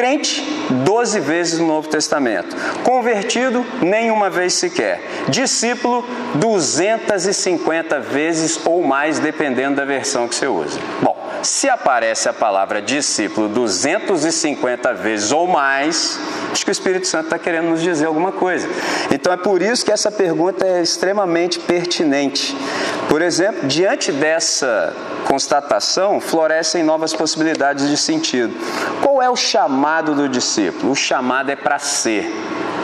[0.00, 0.40] Crente,
[0.82, 2.56] 12 vezes no Novo Testamento.
[2.82, 4.98] Convertido, nenhuma vez sequer.
[5.28, 6.02] Discípulo,
[6.36, 10.80] 250 vezes ou mais, dependendo da versão que você usa.
[11.02, 16.18] Bom, se aparece a palavra discípulo 250 vezes ou mais,
[16.50, 18.66] acho que o Espírito Santo está querendo nos dizer alguma coisa.
[19.10, 22.56] Então é por isso que essa pergunta é extremamente pertinente.
[23.06, 24.94] Por exemplo, diante dessa
[25.30, 28.52] constatação, florescem novas possibilidades de sentido.
[29.00, 30.90] Qual é o chamado do discípulo?
[30.90, 32.34] O chamado é para ser.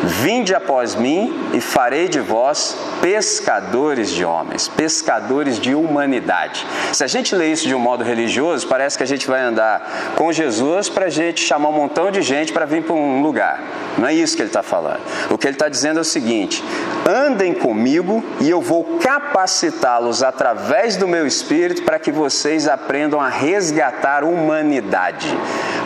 [0.05, 6.67] Vinde após mim e farei de vós pescadores de homens, pescadores de humanidade.
[6.93, 10.15] Se a gente lê isso de um modo religioso, parece que a gente vai andar
[10.15, 13.61] com Jesus para a gente chamar um montão de gente para vir para um lugar.
[13.99, 15.01] Não é isso que ele está falando.
[15.31, 16.63] O que ele está dizendo é o seguinte:
[17.09, 23.29] andem comigo e eu vou capacitá-los através do meu espírito para que vocês aprendam a
[23.29, 25.27] resgatar humanidade.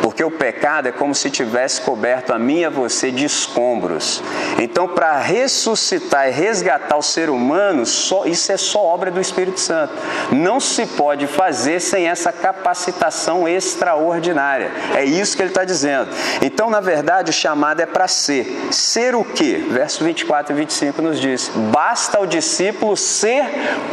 [0.02, 4.22] Porque o pecado é como se tivesse coberto a mim e a você de escombros.
[4.58, 9.60] Então, para ressuscitar e resgatar o ser humano, só, isso é só obra do Espírito
[9.60, 9.92] Santo.
[10.32, 14.70] Não se pode fazer sem essa capacitação extraordinária.
[14.94, 16.08] É isso que ele está dizendo.
[16.42, 18.46] Então, na verdade, o chamado é para ser.
[18.70, 19.64] Ser o quê?
[19.70, 23.44] Verso 24 e 25 nos diz: basta ao discípulo ser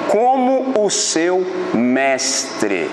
[0.09, 2.89] como o seu mestre.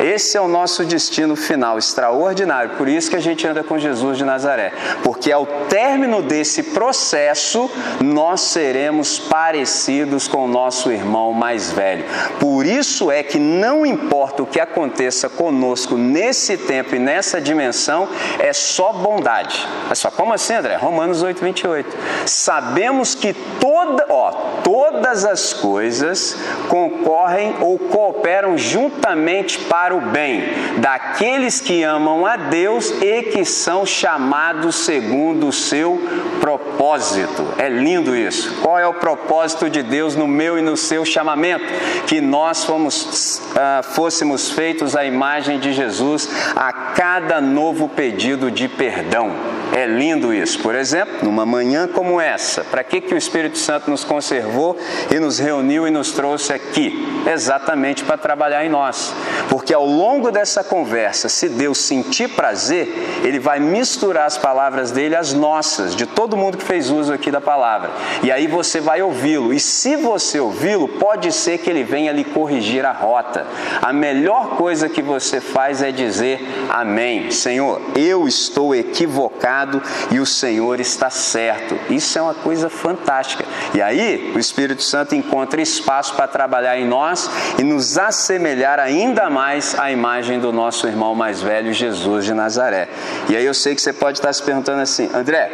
[0.00, 2.76] Esse é o nosso destino final, extraordinário.
[2.76, 4.72] Por isso que a gente anda com Jesus de Nazaré.
[5.02, 12.04] Porque ao término desse processo, nós seremos parecidos com o nosso irmão mais velho.
[12.38, 18.08] Por isso é que não importa o que aconteça conosco nesse tempo e nessa dimensão,
[18.38, 19.66] é só bondade.
[19.86, 20.76] Olha só, como assim, André?
[20.76, 21.96] Romanos 8, 28.
[22.26, 24.30] Sabemos que toda, ó,
[24.62, 26.36] todas as coisas
[26.68, 30.42] concorrem ou cooperam juntamente para para o bem
[30.80, 35.98] daqueles que amam a Deus e que são chamados segundo o seu
[36.42, 37.54] propósito.
[37.56, 38.60] É lindo isso.
[38.60, 41.64] Qual é o propósito de Deus no meu e no seu chamamento?
[42.06, 48.68] Que nós fomos, uh, fôssemos feitos à imagem de Jesus a cada novo pedido de
[48.68, 49.32] perdão.
[49.78, 50.58] É lindo isso.
[50.58, 54.76] Por exemplo, numa manhã como essa, para que, que o Espírito Santo nos conservou
[55.08, 57.06] e nos reuniu e nos trouxe aqui?
[57.32, 59.14] Exatamente para trabalhar em nós.
[59.48, 65.14] Porque ao longo dessa conversa, se Deus sentir prazer, Ele vai misturar as palavras dele
[65.14, 67.90] às nossas, de todo mundo que fez uso aqui da palavra.
[68.24, 69.54] E aí você vai ouvi-lo.
[69.54, 73.46] E se você ouvi-lo, pode ser que ele venha lhe corrigir a rota.
[73.80, 77.30] A melhor coisa que você faz é dizer amém.
[77.30, 79.67] Senhor, eu estou equivocado
[80.10, 81.78] e o Senhor está certo.
[81.90, 83.44] Isso é uma coisa fantástica.
[83.74, 89.28] E aí o Espírito Santo encontra espaço para trabalhar em nós e nos assemelhar ainda
[89.28, 92.88] mais à imagem do nosso irmão mais velho, Jesus de Nazaré.
[93.28, 95.50] E aí eu sei que você pode estar se perguntando assim, André,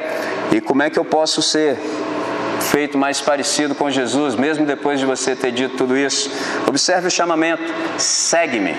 [0.53, 1.79] e como é que eu posso ser
[2.61, 6.31] feito mais parecido com Jesus, mesmo depois de você ter dito tudo isso.
[6.67, 7.63] Observe o chamamento:
[7.99, 8.75] segue-me,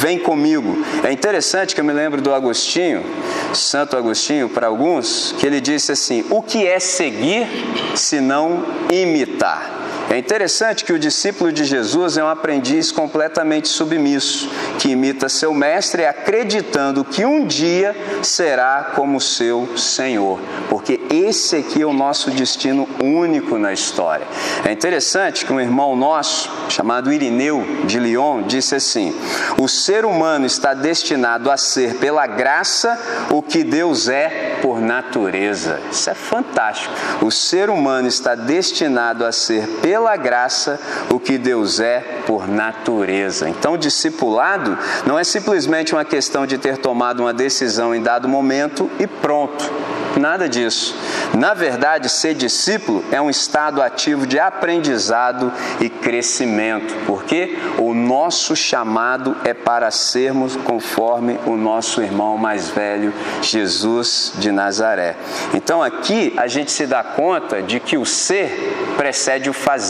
[0.00, 0.84] vem comigo.
[1.02, 3.04] É interessante que eu me lembro do Agostinho,
[3.52, 7.46] Santo Agostinho, para alguns, que ele disse assim: o que é seguir
[7.94, 9.85] se não imitar?
[10.08, 15.52] É interessante que o discípulo de Jesus é um aprendiz completamente submisso, que imita seu
[15.52, 20.38] mestre acreditando que um dia será como seu Senhor,
[20.70, 24.26] porque esse aqui é o nosso destino único na história.
[24.64, 29.12] É interessante que um irmão nosso, chamado Irineu de Lyon, disse assim:
[29.58, 32.98] o ser humano está destinado a ser, pela graça,
[33.30, 35.80] o que Deus é por natureza.
[35.90, 36.94] Isso é fantástico.
[37.22, 40.80] O ser humano está destinado a ser, pela graça,
[41.10, 43.48] o que Deus é por natureza.
[43.48, 48.90] Então, discipulado não é simplesmente uma questão de ter tomado uma decisão em dado momento
[48.98, 49.70] e pronto.
[50.16, 50.96] Nada disso.
[51.34, 58.56] Na verdade, ser discípulo é um estado ativo de aprendizado e crescimento, porque o nosso
[58.56, 65.16] chamado é para sermos conforme o nosso irmão mais velho, Jesus de Nazaré.
[65.52, 69.85] Então aqui a gente se dá conta de que o ser precede o fazer.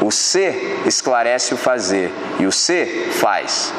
[0.00, 3.72] O ser esclarece o fazer e o ser faz.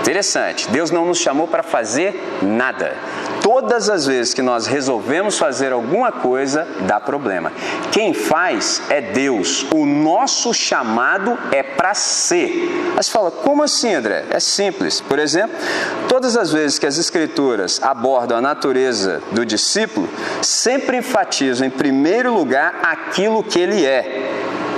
[0.00, 2.94] Interessante, Deus não nos chamou para fazer nada.
[3.42, 7.52] Todas as vezes que nós resolvemos fazer alguma coisa, dá problema.
[7.90, 9.66] Quem faz é Deus.
[9.74, 12.92] O nosso chamado é para ser.
[12.96, 14.24] Mas fala, como assim, André?
[14.30, 15.00] É simples.
[15.00, 15.56] Por exemplo,
[16.08, 20.08] todas as vezes que as Escrituras abordam a natureza do discípulo,
[20.40, 24.23] sempre enfatizam em primeiro lugar aquilo que ele é.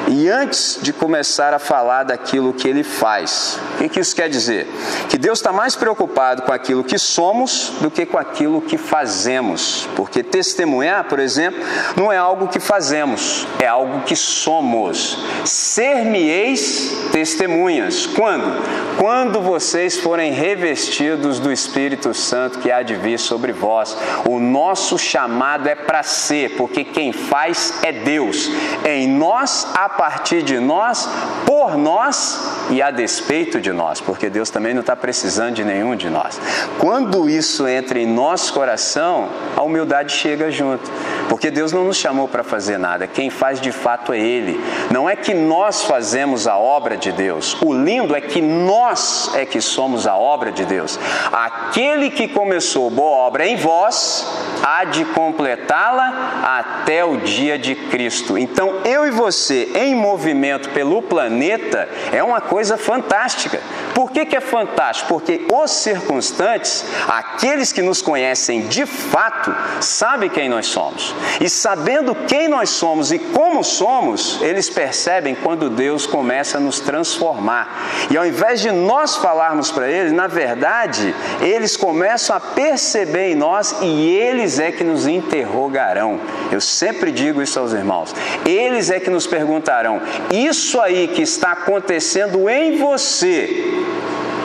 [0.09, 4.67] E antes de começar a falar daquilo que ele faz, o que isso quer dizer?
[5.09, 9.89] Que Deus está mais preocupado com aquilo que somos do que com aquilo que fazemos.
[9.97, 11.61] Porque testemunhar, por exemplo,
[11.97, 15.19] não é algo que fazemos, é algo que somos.
[15.45, 18.07] Ser-me-eis testemunhas.
[18.07, 18.97] Quando?
[18.99, 23.97] Quando vocês forem revestidos do Espírito Santo que há de vir sobre vós.
[24.25, 28.49] O nosso chamado é para ser, porque quem faz é Deus.
[28.85, 31.09] Em nós a partir de nós,
[31.45, 35.97] por nós e a despeito de nós, porque Deus também não está precisando de nenhum
[35.97, 36.41] de nós.
[36.79, 40.91] Quando isso entra em nosso coração, a humildade chega junto,
[41.29, 44.61] porque Deus não nos chamou para fazer nada, quem faz de fato é Ele.
[44.91, 49.45] Não é que nós fazemos a obra de Deus, o lindo é que nós é
[49.45, 50.99] que somos a obra de Deus.
[51.33, 54.27] Aquele que começou boa obra em vós,
[54.63, 58.37] há de completá-la até o dia de Cristo.
[58.37, 63.61] Então, eu e você, em movimento pelo planeta, é uma coisa fantástica.
[63.97, 65.09] Por que, que é fantástico?
[65.09, 71.15] Porque os circunstantes, aqueles que nos conhecem de fato, sabem quem nós somos.
[71.41, 76.79] E sabendo quem nós somos e como somos, eles percebem quando Deus começa a nos
[76.79, 77.87] transformar.
[78.11, 83.35] E ao invés de nós falarmos para eles, na verdade, eles começam a perceber em
[83.35, 86.21] nós e eles é que nos interrogarão.
[86.53, 88.15] Eu sempre digo isso aos irmãos.
[88.45, 93.86] Eles é que nos perguntarão: isso aí que está acontecendo em você,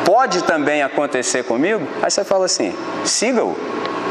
[0.05, 1.87] pode também acontecer comigo?
[2.01, 2.73] Aí você fala assim:
[3.05, 3.55] siga-o.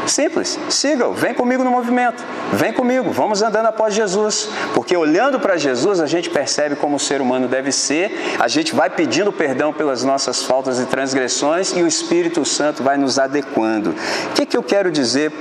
[0.07, 2.23] Simples, siga-o, vem comigo no movimento,
[2.53, 6.99] vem comigo, vamos andando após Jesus, porque olhando para Jesus a gente percebe como o
[6.99, 11.83] ser humano deve ser, a gente vai pedindo perdão pelas nossas faltas e transgressões e
[11.83, 13.91] o Espírito Santo vai nos adequando.
[13.91, 15.31] O que, que eu quero dizer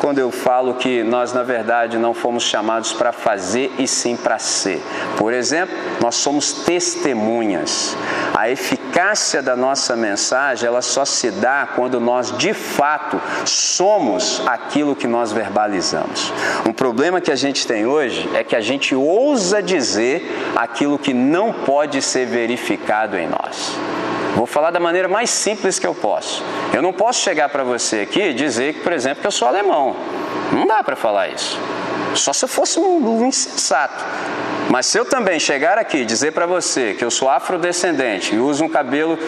[0.00, 4.38] quando eu falo que nós, na verdade, não fomos chamados para fazer e sim para
[4.38, 4.82] ser?
[5.16, 7.96] Por exemplo, nós somos testemunhas.
[8.34, 13.89] A eficácia da nossa mensagem ela só se dá quando nós de fato somos
[14.46, 16.32] aquilo que nós verbalizamos.
[16.66, 21.12] Um problema que a gente tem hoje é que a gente ousa dizer aquilo que
[21.12, 23.74] não pode ser verificado em nós.
[24.36, 26.42] Vou falar da maneira mais simples que eu posso.
[26.72, 29.96] Eu não posso chegar para você aqui e dizer, por exemplo, que eu sou alemão.
[30.52, 31.58] Não dá para falar isso.
[32.14, 34.04] Só se eu fosse um, um insensato.
[34.68, 38.38] Mas se eu também chegar aqui e dizer para você que eu sou afrodescendente e
[38.38, 39.18] uso um cabelo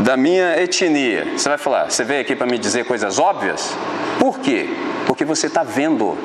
[0.00, 3.76] da minha etnia, você vai falar, você veio aqui para me dizer coisas óbvias?
[4.18, 4.68] Por quê?
[5.06, 6.18] Porque você está vendo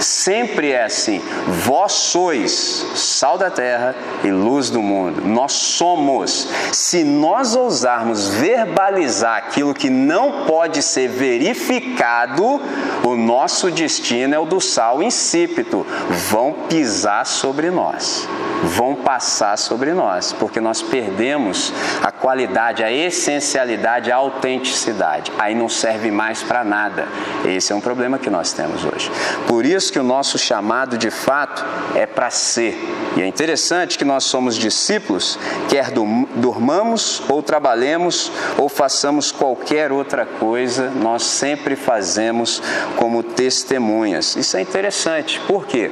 [0.00, 1.20] Sempre é assim.
[1.46, 5.20] Vós sois sal da terra e luz do mundo.
[5.22, 6.48] Nós somos.
[6.72, 12.60] Se nós ousarmos verbalizar aquilo que não pode ser verificado,
[13.04, 15.86] o nosso destino é o do sal insípido.
[16.30, 18.28] Vão pisar sobre nós.
[18.62, 25.32] Vão passar sobre nós, porque nós perdemos a qualidade, a essencialidade, a autenticidade.
[25.38, 27.08] Aí não serve mais para nada.
[27.44, 29.10] Esse é um problema que nós temos hoje.
[29.46, 32.78] Por isso que o nosso chamado de fato é para ser.
[33.20, 40.90] É interessante que nós somos discípulos, quer durmamos ou trabalhemos ou façamos qualquer outra coisa,
[40.90, 42.62] nós sempre fazemos
[42.96, 44.36] como testemunhas.
[44.36, 45.40] Isso é interessante.
[45.46, 45.90] Por quê?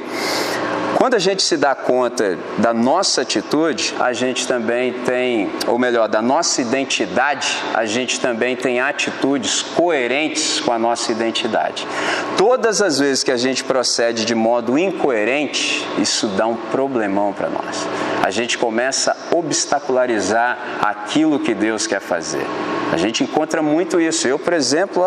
[0.99, 6.09] Quando a gente se dá conta da nossa atitude, a gente também tem, ou melhor,
[6.09, 11.87] da nossa identidade, a gente também tem atitudes coerentes com a nossa identidade.
[12.37, 17.49] Todas as vezes que a gente procede de modo incoerente, isso dá um problemão para
[17.49, 17.87] nós.
[18.29, 22.45] A gente começa a obstacularizar aquilo que Deus quer fazer.
[22.93, 24.27] A gente encontra muito isso.
[24.27, 25.03] Eu, por exemplo,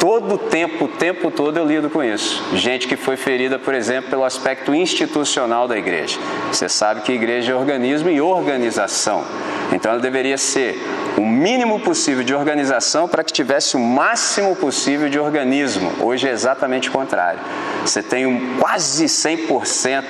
[0.00, 2.42] Todo o tempo, o tempo todo eu lido com isso.
[2.54, 6.18] Gente que foi ferida, por exemplo, pelo aspecto institucional da igreja.
[6.50, 9.22] Você sabe que igreja é organismo e organização.
[9.70, 10.82] Então ela deveria ser
[11.18, 15.92] o mínimo possível de organização para que tivesse o máximo possível de organismo.
[16.00, 17.40] Hoje é exatamente o contrário.
[17.84, 20.02] Você tem um quase 100%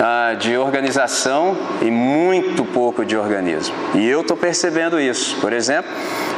[0.00, 3.74] ah, de organização e muito pouco de organismo.
[3.94, 5.36] E eu estou percebendo isso.
[5.40, 5.90] Por exemplo,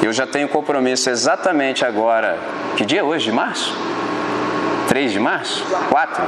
[0.03, 2.39] eu já tenho compromisso exatamente agora.
[2.77, 3.27] Que dia é hoje?
[3.27, 3.75] De março?
[4.89, 5.65] 3 de março?
[5.91, 6.25] 4?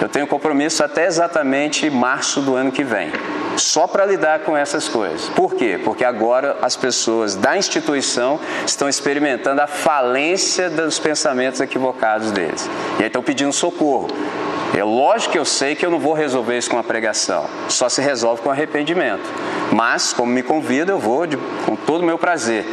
[0.00, 3.12] Eu tenho compromisso até exatamente março do ano que vem
[3.58, 5.28] só para lidar com essas coisas.
[5.30, 5.80] Por quê?
[5.82, 12.68] Porque agora as pessoas da instituição estão experimentando a falência dos pensamentos equivocados deles.
[12.98, 14.08] E aí estão pedindo socorro.
[14.78, 17.88] É lógico que eu sei que eu não vou resolver isso com a pregação, só
[17.88, 19.28] se resolve com arrependimento.
[19.72, 22.64] Mas, como me convida, eu vou de, com todo o meu prazer.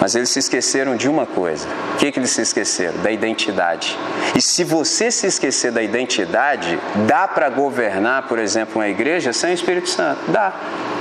[0.00, 1.66] Mas eles se esqueceram de uma coisa.
[1.94, 3.02] O que, que eles se esqueceram?
[3.02, 3.98] Da identidade.
[4.36, 6.78] E se você se esquecer da identidade,
[7.08, 10.30] dá para governar, por exemplo, uma igreja sem o Espírito Santo?
[10.30, 10.52] Dá.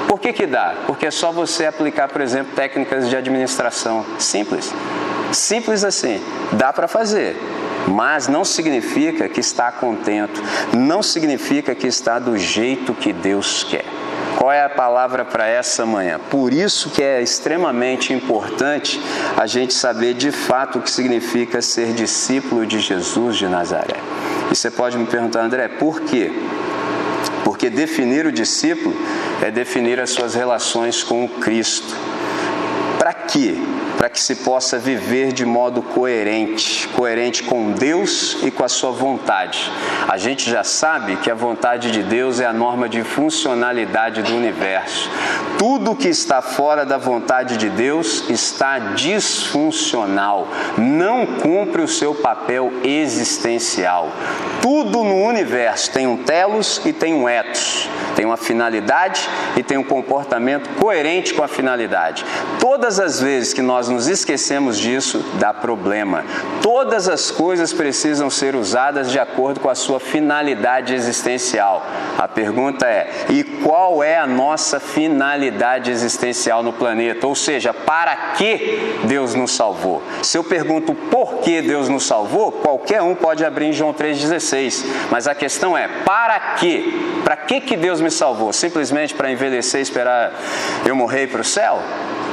[0.07, 0.73] Por que, que dá?
[0.87, 4.03] Porque é só você aplicar, por exemplo, técnicas de administração.
[4.17, 4.73] Simples.
[5.31, 6.19] Simples assim.
[6.53, 7.37] Dá para fazer.
[7.89, 10.41] Mas não significa que está contento,
[10.73, 13.85] não significa que está do jeito que Deus quer.
[14.37, 16.19] Qual é a palavra para essa manhã?
[16.29, 19.01] Por isso que é extremamente importante
[19.35, 23.97] a gente saber de fato o que significa ser discípulo de Jesus de Nazaré.
[24.49, 26.31] E você pode me perguntar, André, por quê?
[27.43, 28.95] Porque definir o discípulo
[29.41, 31.93] é definir as suas relações com o Cristo.
[32.97, 33.57] Para quê?
[33.99, 38.91] Para que se possa viver de modo coerente, coerente com Deus e com a sua
[38.91, 39.69] vontade.
[40.07, 44.33] A gente já sabe que a vontade de Deus é a norma de funcionalidade do
[44.33, 45.11] universo.
[45.57, 50.47] Tudo que está fora da vontade de Deus está disfuncional,
[50.77, 54.07] não cumpre o seu papel existencial.
[54.61, 59.27] Tudo no universo tem um telos e tem um etos, tem uma finalidade
[59.57, 62.23] e tem um comportamento coerente com a finalidade.
[62.61, 66.23] Todas as vezes que nós nos esquecemos disso, dá problema.
[66.61, 71.85] Todas as coisas precisam ser usadas de acordo com a sua finalidade existencial.
[72.17, 77.27] A pergunta é: e qual é a nossa finalidade existencial no planeta?
[77.27, 80.01] Ou seja, para que Deus nos salvou?
[80.21, 84.85] Se eu pergunto por que Deus nos salvou, qualquer um pode abrir em João 3,16.
[85.09, 87.19] Mas a questão é: para que?
[87.23, 88.51] Para que, que Deus me salvou?
[88.53, 90.33] Simplesmente para envelhecer e esperar
[90.85, 91.79] eu morrer para o céu?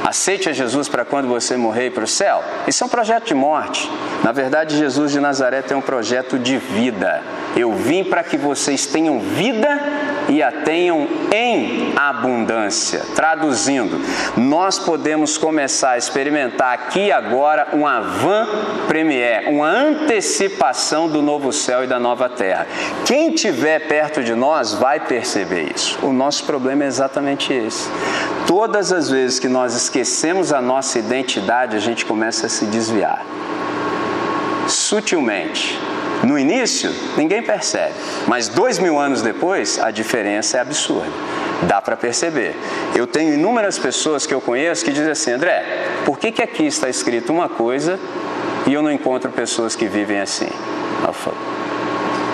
[0.03, 2.43] Aceite a Jesus para quando você morrer para o céu?
[2.67, 3.89] Isso é um projeto de morte.
[4.23, 7.21] Na verdade, Jesus de Nazaré tem um projeto de vida.
[7.55, 9.79] Eu vim para que vocês tenham vida
[10.29, 13.01] e a tenham em abundância.
[13.15, 13.99] Traduzindo,
[14.35, 18.47] nós podemos começar a experimentar aqui agora um avant
[18.87, 22.67] premier, uma antecipação do novo céu e da nova terra.
[23.05, 25.97] Quem estiver perto de nós vai perceber isso.
[26.05, 27.89] O nosso problema é exatamente esse.
[28.47, 33.21] Todas as vezes que nós esquecemos a nossa identidade, a gente começa a se desviar.
[34.67, 35.77] Sutilmente.
[36.23, 37.93] No início, ninguém percebe,
[38.25, 41.11] mas dois mil anos depois, a diferença é absurda.
[41.67, 42.55] Dá para perceber.
[42.95, 45.63] Eu tenho inúmeras pessoas que eu conheço que dizem assim: André,
[46.05, 47.99] por que, que aqui está escrito uma coisa
[48.65, 50.49] e eu não encontro pessoas que vivem assim?
[51.05, 51.37] Eu falo,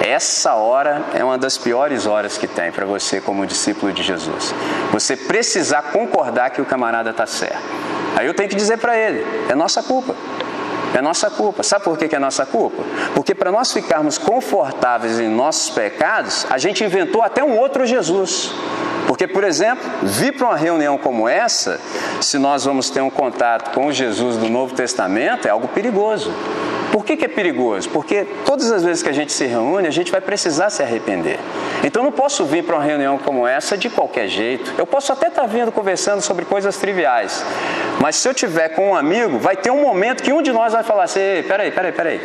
[0.01, 4.53] essa hora é uma das piores horas que tem para você, como discípulo de Jesus.
[4.91, 7.63] Você precisar concordar que o camarada está certo.
[8.15, 10.15] Aí eu tenho que dizer para ele: é nossa culpa.
[10.93, 11.63] É nossa culpa.
[11.63, 12.83] Sabe por que é nossa culpa?
[13.15, 18.51] Porque para nós ficarmos confortáveis em nossos pecados, a gente inventou até um outro Jesus.
[19.07, 21.79] Porque, por exemplo, vir para uma reunião como essa,
[22.21, 26.31] se nós vamos ter um contato com o Jesus do Novo Testamento, é algo perigoso.
[26.93, 27.89] Por que, que, é perigoso?
[27.89, 31.39] Porque todas as vezes que a gente se reúne, a gente vai precisar se arrepender.
[31.83, 34.71] Então não posso vir para uma reunião como essa de qualquer jeito.
[34.77, 37.43] Eu posso até estar tá vindo conversando sobre coisas triviais.
[37.99, 40.73] Mas se eu tiver com um amigo, vai ter um momento que um de nós
[40.73, 42.21] vai falar assim: peraí, peraí, peraí.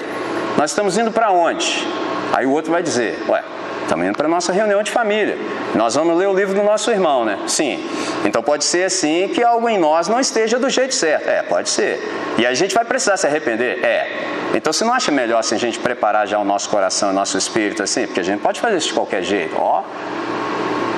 [0.59, 1.89] Nós estamos indo para onde?
[2.35, 3.43] Aí o outro vai dizer: ué,
[3.89, 5.39] Estamos indo para a nossa reunião de família.
[5.75, 7.39] Nós vamos ler o livro do nosso irmão, né?
[7.47, 7.83] Sim.
[8.23, 11.27] Então pode ser assim que algo em nós não esteja do jeito certo.
[11.27, 12.07] É, pode ser.
[12.37, 13.83] E a gente vai precisar se arrepender?
[13.83, 14.11] É.
[14.53, 17.39] Então você não acha melhor assim, a gente preparar já o nosso coração, o nosso
[17.39, 18.07] espírito assim?
[18.07, 19.57] Porque a gente pode fazer isso de qualquer jeito.
[19.59, 19.83] Ó.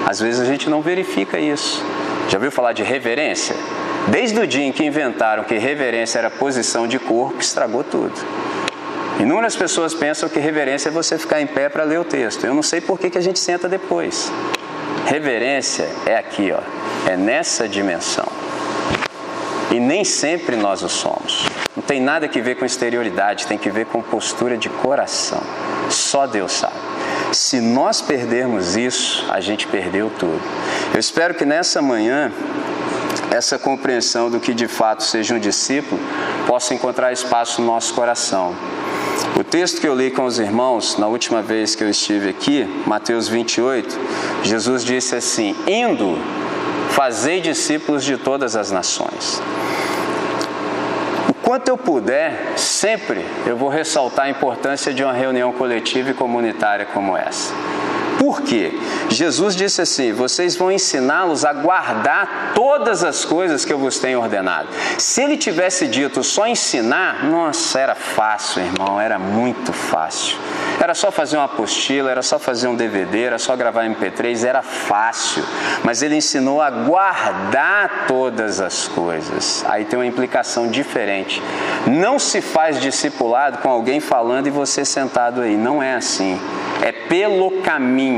[0.05, 1.85] Às vezes a gente não verifica isso.
[2.29, 3.55] Já ouviu falar de reverência?
[4.09, 8.15] Desde o dia em que inventaram que reverência era posição de corpo, estragou tudo.
[9.19, 12.45] Inúmeras pessoas pensam que reverência é você ficar em pé para ler o texto.
[12.45, 14.33] Eu não sei por que, que a gente senta depois.
[15.07, 16.61] Reverência é aqui, ó,
[17.11, 18.27] é nessa dimensão.
[19.71, 21.47] E nem sempre nós o somos.
[21.77, 25.41] Não tem nada que ver com exterioridade, tem que ver com postura de coração.
[25.89, 26.75] Só Deus sabe.
[27.33, 30.41] Se nós perdermos isso, a gente perdeu tudo.
[30.93, 32.33] Eu espero que nessa manhã
[33.31, 36.01] essa compreensão do que de fato seja um discípulo
[36.47, 38.55] possa encontrar espaço no nosso coração.
[39.39, 42.65] O texto que eu li com os irmãos na última vez que eu estive aqui,
[42.87, 43.99] Mateus 28,
[44.43, 46.19] Jesus disse assim: Indo,
[46.91, 49.41] fazei discípulos de todas as nações.
[51.29, 56.15] O quanto eu puder, sempre eu vou ressaltar a importância de uma reunião coletiva e
[56.15, 57.55] comunitária como essa.
[58.21, 58.71] Por quê?
[59.09, 64.21] Jesus disse assim: vocês vão ensiná-los a guardar todas as coisas que eu vos tenho
[64.21, 64.69] ordenado.
[64.99, 70.37] Se ele tivesse dito só ensinar, nossa, era fácil, irmão, era muito fácil.
[70.79, 74.61] Era só fazer uma apostila, era só fazer um DVD, era só gravar MP3, era
[74.61, 75.43] fácil.
[75.83, 79.65] Mas ele ensinou a guardar todas as coisas.
[79.67, 81.43] Aí tem uma implicação diferente.
[81.87, 85.57] Não se faz discipulado com alguém falando e você sentado aí.
[85.57, 86.39] Não é assim
[86.83, 88.10] é pelo caminho.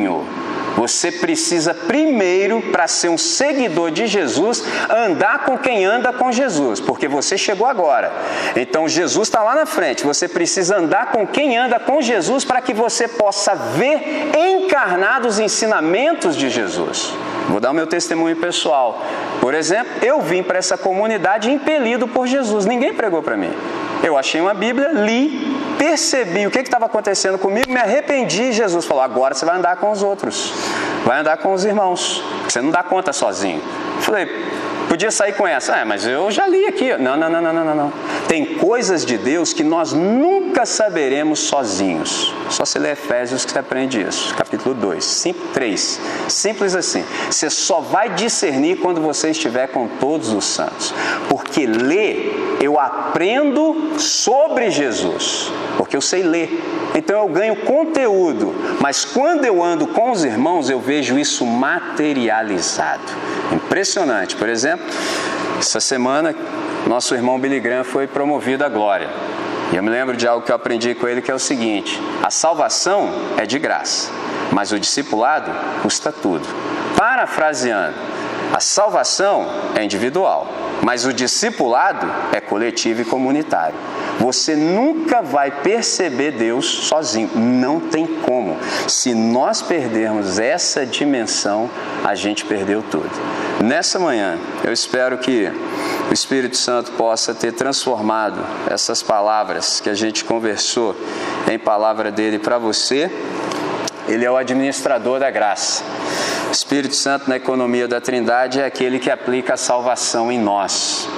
[0.77, 6.81] Você precisa primeiro, para ser um seguidor de Jesus, andar com quem anda com Jesus,
[6.81, 8.13] porque você chegou agora.
[8.57, 10.05] Então Jesus está lá na frente.
[10.05, 15.39] Você precisa andar com quem anda com Jesus para que você possa ver encarnados os
[15.39, 17.15] ensinamentos de Jesus.
[17.49, 19.03] Vou dar o meu testemunho pessoal.
[19.41, 22.67] Por exemplo, eu vim para essa comunidade impelido por Jesus.
[22.67, 23.53] Ninguém pregou para mim.
[24.03, 28.53] Eu achei uma Bíblia, li, percebi o que estava acontecendo comigo, me arrependi.
[28.53, 30.53] Jesus falou: agora você vai andar com os outros,
[31.05, 33.63] vai andar com os irmãos, você não dá conta sozinho.
[34.01, 34.29] falei,
[34.93, 36.95] Podia sair com essa, é, mas eu já li aqui.
[36.99, 37.93] Não, não, não, não, não, não.
[38.33, 42.35] Tem coisas de Deus que nós nunca saberemos sozinhos.
[42.49, 44.35] Só se ler Efésios que você aprende isso.
[44.35, 46.01] Capítulo 2, 3.
[46.29, 47.05] Simples assim.
[47.31, 50.95] Você só vai discernir quando você estiver com todos os santos.
[51.29, 55.53] Porque ler, eu aprendo sobre Jesus.
[55.77, 56.59] Porque eu sei ler.
[56.95, 58.55] Então eu ganho conteúdo.
[58.81, 63.03] Mas quando eu ando com os irmãos, eu vejo isso materializado.
[63.53, 64.37] Impressionante.
[64.37, 64.87] Por exemplo,
[65.59, 66.35] essa semana,
[66.89, 69.09] nosso irmão Billy Graham foi promovido à glória.
[69.73, 72.01] E eu me lembro de algo que eu aprendi com ele que é o seguinte:
[72.23, 74.11] a salvação é de graça,
[74.53, 75.51] mas o discipulado
[75.83, 76.47] custa tudo.
[76.97, 77.97] Parafraseando,
[78.53, 80.47] a salvação é individual,
[80.83, 83.75] mas o discipulado é coletivo e comunitário.
[84.19, 88.59] Você nunca vai perceber Deus sozinho, não tem como.
[88.87, 91.71] Se nós perdermos essa dimensão,
[92.05, 93.11] a gente perdeu tudo.
[93.63, 95.51] Nessa manhã, eu espero que
[96.11, 100.95] o Espírito Santo possa ter transformado essas palavras que a gente conversou
[101.51, 103.11] em palavra dele para você.
[104.07, 105.83] Ele é o administrador da graça.
[106.53, 111.09] Espírito Santo na economia da Trindade é aquele que aplica a salvação em nós.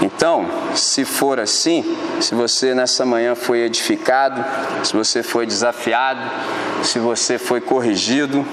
[0.00, 4.44] Então, se for assim, se você nessa manhã foi edificado,
[4.84, 6.20] se você foi desafiado,
[6.84, 8.46] se você foi corrigido,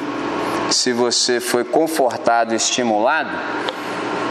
[0.71, 3.29] se você foi confortado estimulado,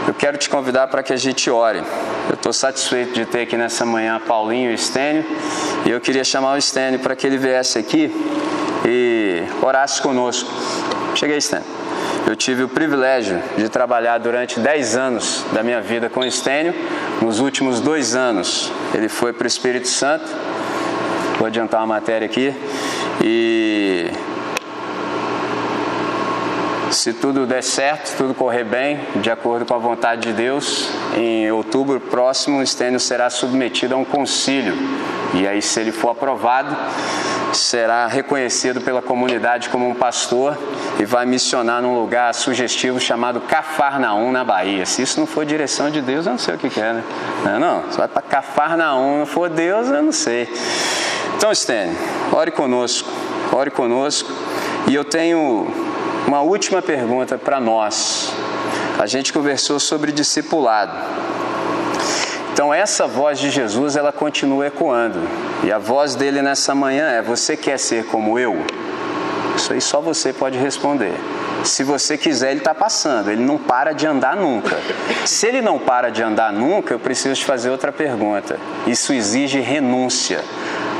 [0.05, 1.81] eu quero te convidar para que a gente ore.
[2.27, 5.25] Eu estou satisfeito de ter aqui nessa manhã Paulinho e Estênio,
[5.85, 8.11] e eu queria chamar o Estênio para que ele viesse aqui
[8.85, 10.51] e orasse conosco.
[11.15, 11.82] Cheguei, Estênio.
[12.25, 16.73] Eu tive o privilégio de trabalhar durante 10 anos da minha vida com o Estênio.
[17.21, 20.25] Nos últimos dois anos, ele foi para o Espírito Santo.
[21.37, 22.53] Vou adiantar uma matéria aqui.
[23.21, 24.09] E
[26.91, 31.51] se tudo der certo, tudo correr bem, de acordo com a vontade de Deus, em
[31.51, 34.75] outubro próximo, o Estênio será submetido a um concílio.
[35.33, 36.73] E aí, se ele for aprovado,
[37.57, 40.57] será reconhecido pela comunidade como um pastor
[40.99, 44.85] e vai missionar num lugar sugestivo chamado Cafarnaum, na Bahia.
[44.85, 47.03] Se isso não for direção de Deus, eu não sei o que é, né?
[47.43, 47.81] Não, não.
[47.81, 50.47] Você vai para Cafarnaum, não for Deus, eu não sei.
[51.35, 51.95] Então, Stênio,
[52.31, 53.09] ore conosco,
[53.51, 54.31] ore conosco.
[54.87, 55.67] E eu tenho
[56.27, 58.31] uma última pergunta para nós.
[58.99, 60.93] A gente conversou sobre discipulado.
[62.53, 65.19] Então essa voz de Jesus ela continua ecoando.
[65.63, 68.63] E a voz dele nessa manhã é: você quer ser como eu?
[69.55, 71.13] Isso aí só você pode responder.
[71.63, 74.77] Se você quiser, ele está passando, ele não para de andar nunca.
[75.25, 78.59] Se ele não para de andar nunca, eu preciso te fazer outra pergunta.
[78.85, 80.43] Isso exige renúncia.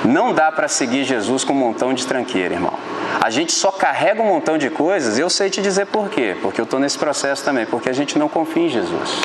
[0.05, 2.73] Não dá para seguir Jesus com um montão de tranqueira, irmão.
[3.21, 6.59] A gente só carrega um montão de coisas, eu sei te dizer por quê, porque
[6.59, 9.21] eu estou nesse processo também, porque a gente não confia em Jesus.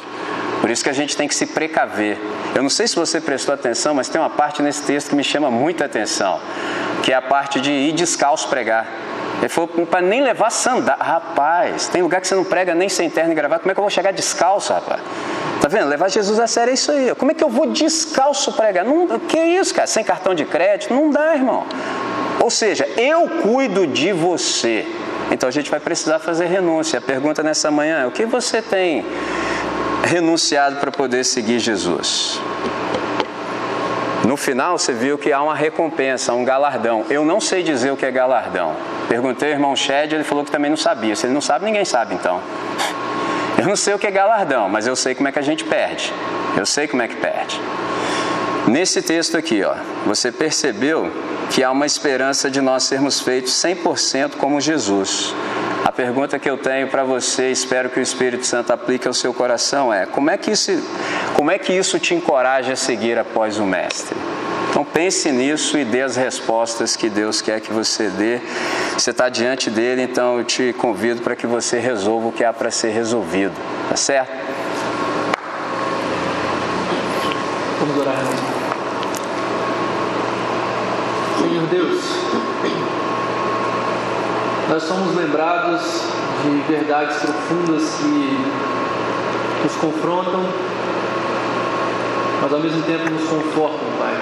[0.60, 2.18] Por isso que a gente tem que se precaver.
[2.54, 5.24] Eu não sei se você prestou atenção, mas tem uma parte nesse texto que me
[5.24, 6.40] chama muita atenção,
[7.02, 8.86] que é a parte de ir descalço pregar.
[9.38, 11.02] Ele falou para nem levar sandália.
[11.02, 13.60] Rapaz, tem lugar que você não prega nem sem terno e gravata.
[13.60, 15.00] Como é que eu vou chegar descalço, rapaz?
[15.60, 15.88] Tá vendo?
[15.88, 17.14] Levar Jesus a sério é isso aí.
[17.14, 18.84] Como é que eu vou descalço pregar?
[18.84, 19.86] Não, que isso, cara?
[19.86, 20.92] Sem cartão de crédito?
[20.92, 21.64] Não dá, irmão.
[22.40, 24.86] Ou seja, eu cuido de você.
[25.30, 26.98] Então a gente vai precisar fazer renúncia.
[26.98, 29.04] A pergunta nessa manhã é: o que você tem
[30.04, 32.40] renunciado para poder seguir Jesus?
[34.24, 37.06] No final você viu que há uma recompensa, um galardão.
[37.08, 38.76] Eu não sei dizer o que é galardão.
[39.08, 41.16] Perguntei ao irmão Shed, ele falou que também não sabia.
[41.16, 42.42] Se ele não sabe, ninguém sabe então.
[43.56, 45.64] Eu não sei o que é galardão, mas eu sei como é que a gente
[45.64, 46.12] perde.
[46.56, 47.58] Eu sei como é que perde.
[48.66, 49.74] Nesse texto aqui, ó,
[50.04, 51.10] você percebeu
[51.50, 55.34] que há uma esperança de nós sermos feitos 100% como Jesus.
[55.88, 59.32] A pergunta que eu tenho para você, espero que o Espírito Santo aplique ao seu
[59.32, 60.70] coração é: como é que isso,
[61.32, 64.14] como é que isso te encoraja a seguir após o mestre?
[64.68, 68.38] Então pense nisso e dê as respostas que Deus quer que você dê.
[68.92, 72.52] Você está diante dele, então eu te convido para que você resolva o que há
[72.52, 73.54] para ser resolvido.
[73.88, 74.30] Tá certo?
[77.80, 78.14] Vamos orar.
[81.38, 82.04] Senhor Deus,
[84.68, 86.02] nós somos lembrados
[86.42, 90.44] de verdades profundas que nos confrontam,
[92.42, 94.14] mas ao mesmo tempo nos confortam, Pai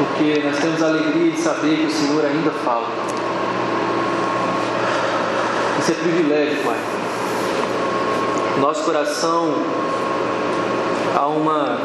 [0.00, 2.88] porque nós temos a alegria de saber que o Senhor ainda fala.
[5.78, 6.78] Isso é privilégio, Pai.
[8.60, 9.54] Nosso coração
[11.14, 11.78] há uma,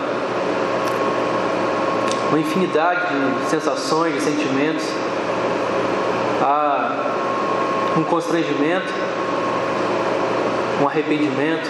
[2.30, 3.02] uma infinidade
[3.44, 4.86] de sensações, de sentimentos,
[6.42, 6.75] há
[7.98, 8.92] um constrangimento,
[10.82, 11.70] um arrependimento,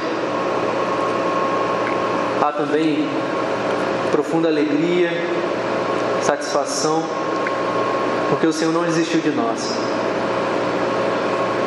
[2.41, 3.07] há também
[4.11, 5.11] profunda alegria,
[6.21, 7.03] satisfação,
[8.29, 9.77] porque o Senhor não desistiu de nós.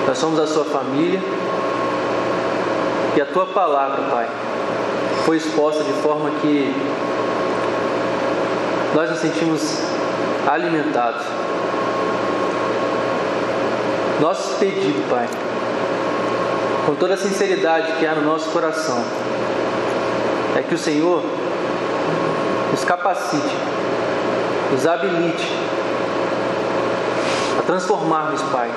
[0.06, 1.20] Nós somos a sua família
[3.16, 4.28] e a tua palavra, Pai,
[5.24, 6.74] foi exposta de forma que
[8.94, 9.82] nós nos sentimos
[10.46, 11.26] alimentados.
[14.20, 15.28] Nosso pedido, Pai,
[16.86, 19.02] com toda a sinceridade que há no nosso coração,
[20.56, 21.22] é que o Senhor
[22.72, 23.54] nos capacite
[24.70, 25.50] nos habilite
[27.58, 28.70] a transformarmos, Pai,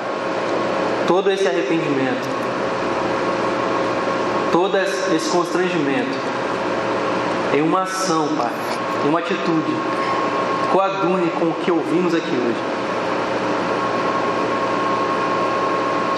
[1.06, 2.28] todo esse arrependimento,
[4.50, 6.18] todo esse constrangimento
[7.54, 8.50] em uma ação, Pai,
[9.04, 9.76] em uma atitude
[10.72, 12.81] coadune com o que ouvimos aqui hoje.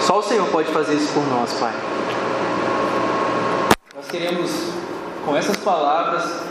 [0.05, 1.73] Só o Senhor pode fazer isso por nós, Pai.
[3.95, 4.51] Nós queremos,
[5.25, 6.41] com essas palavras,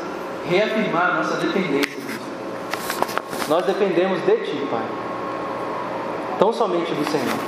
[0.46, 2.04] reafirmar nossa dependência
[3.46, 4.86] nós dependemos de Ti, Pai.
[6.38, 7.38] Tão somente do Senhor.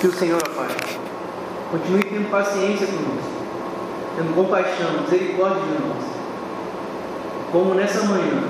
[0.00, 0.68] Que o Senhor, Pai,
[1.70, 3.30] continue tendo paciência conosco,
[4.16, 6.04] tendo compaixão, misericórdia de nós.
[7.52, 8.44] Como nessa manhã,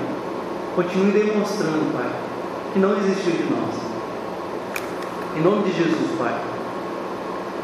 [0.77, 2.09] continue demonstrando, Pai,
[2.71, 3.80] que não desistiu de nós.
[5.35, 6.35] Em nome de Jesus, Pai.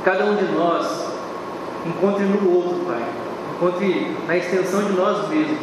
[0.05, 1.05] Cada um de nós
[1.85, 3.03] encontre no outro, Pai.
[3.55, 5.59] Encontre na extensão de nós mesmos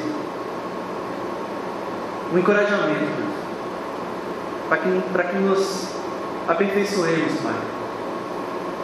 [2.32, 3.22] um encorajamento,
[4.68, 5.88] para que, para que nos
[6.46, 7.54] aperfeiçoemos, Pai.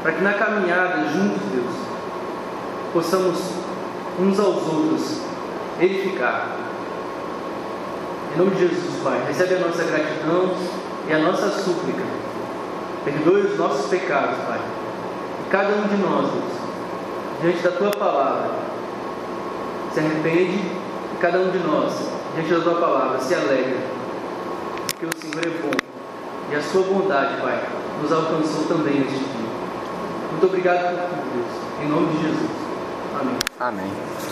[0.03, 1.75] Para que na caminhada juntos, Deus,
[2.93, 3.39] possamos
[4.19, 5.21] uns aos outros
[5.79, 6.57] edificar.
[8.35, 10.55] Em nome de Jesus, Pai, recebe a nossa gratidão
[11.07, 12.20] e a nossa súplica.
[13.05, 14.61] Perdoe os nossos pecados, Pai.
[15.47, 16.53] E cada um de nós, Deus,
[17.41, 18.51] diante da Tua palavra,
[19.93, 21.93] se arrepende e cada um de nós
[22.35, 23.79] diante da tua palavra, se alegra,
[24.87, 25.71] porque o Senhor é bom
[26.51, 27.63] e a sua bondade, Pai,
[28.01, 29.51] nos alcançou também neste dia.
[30.31, 31.85] Muito obrigado por tudo, Deus.
[31.85, 32.51] Em nome de Jesus.
[33.21, 33.37] Amém.
[33.59, 34.31] Amém.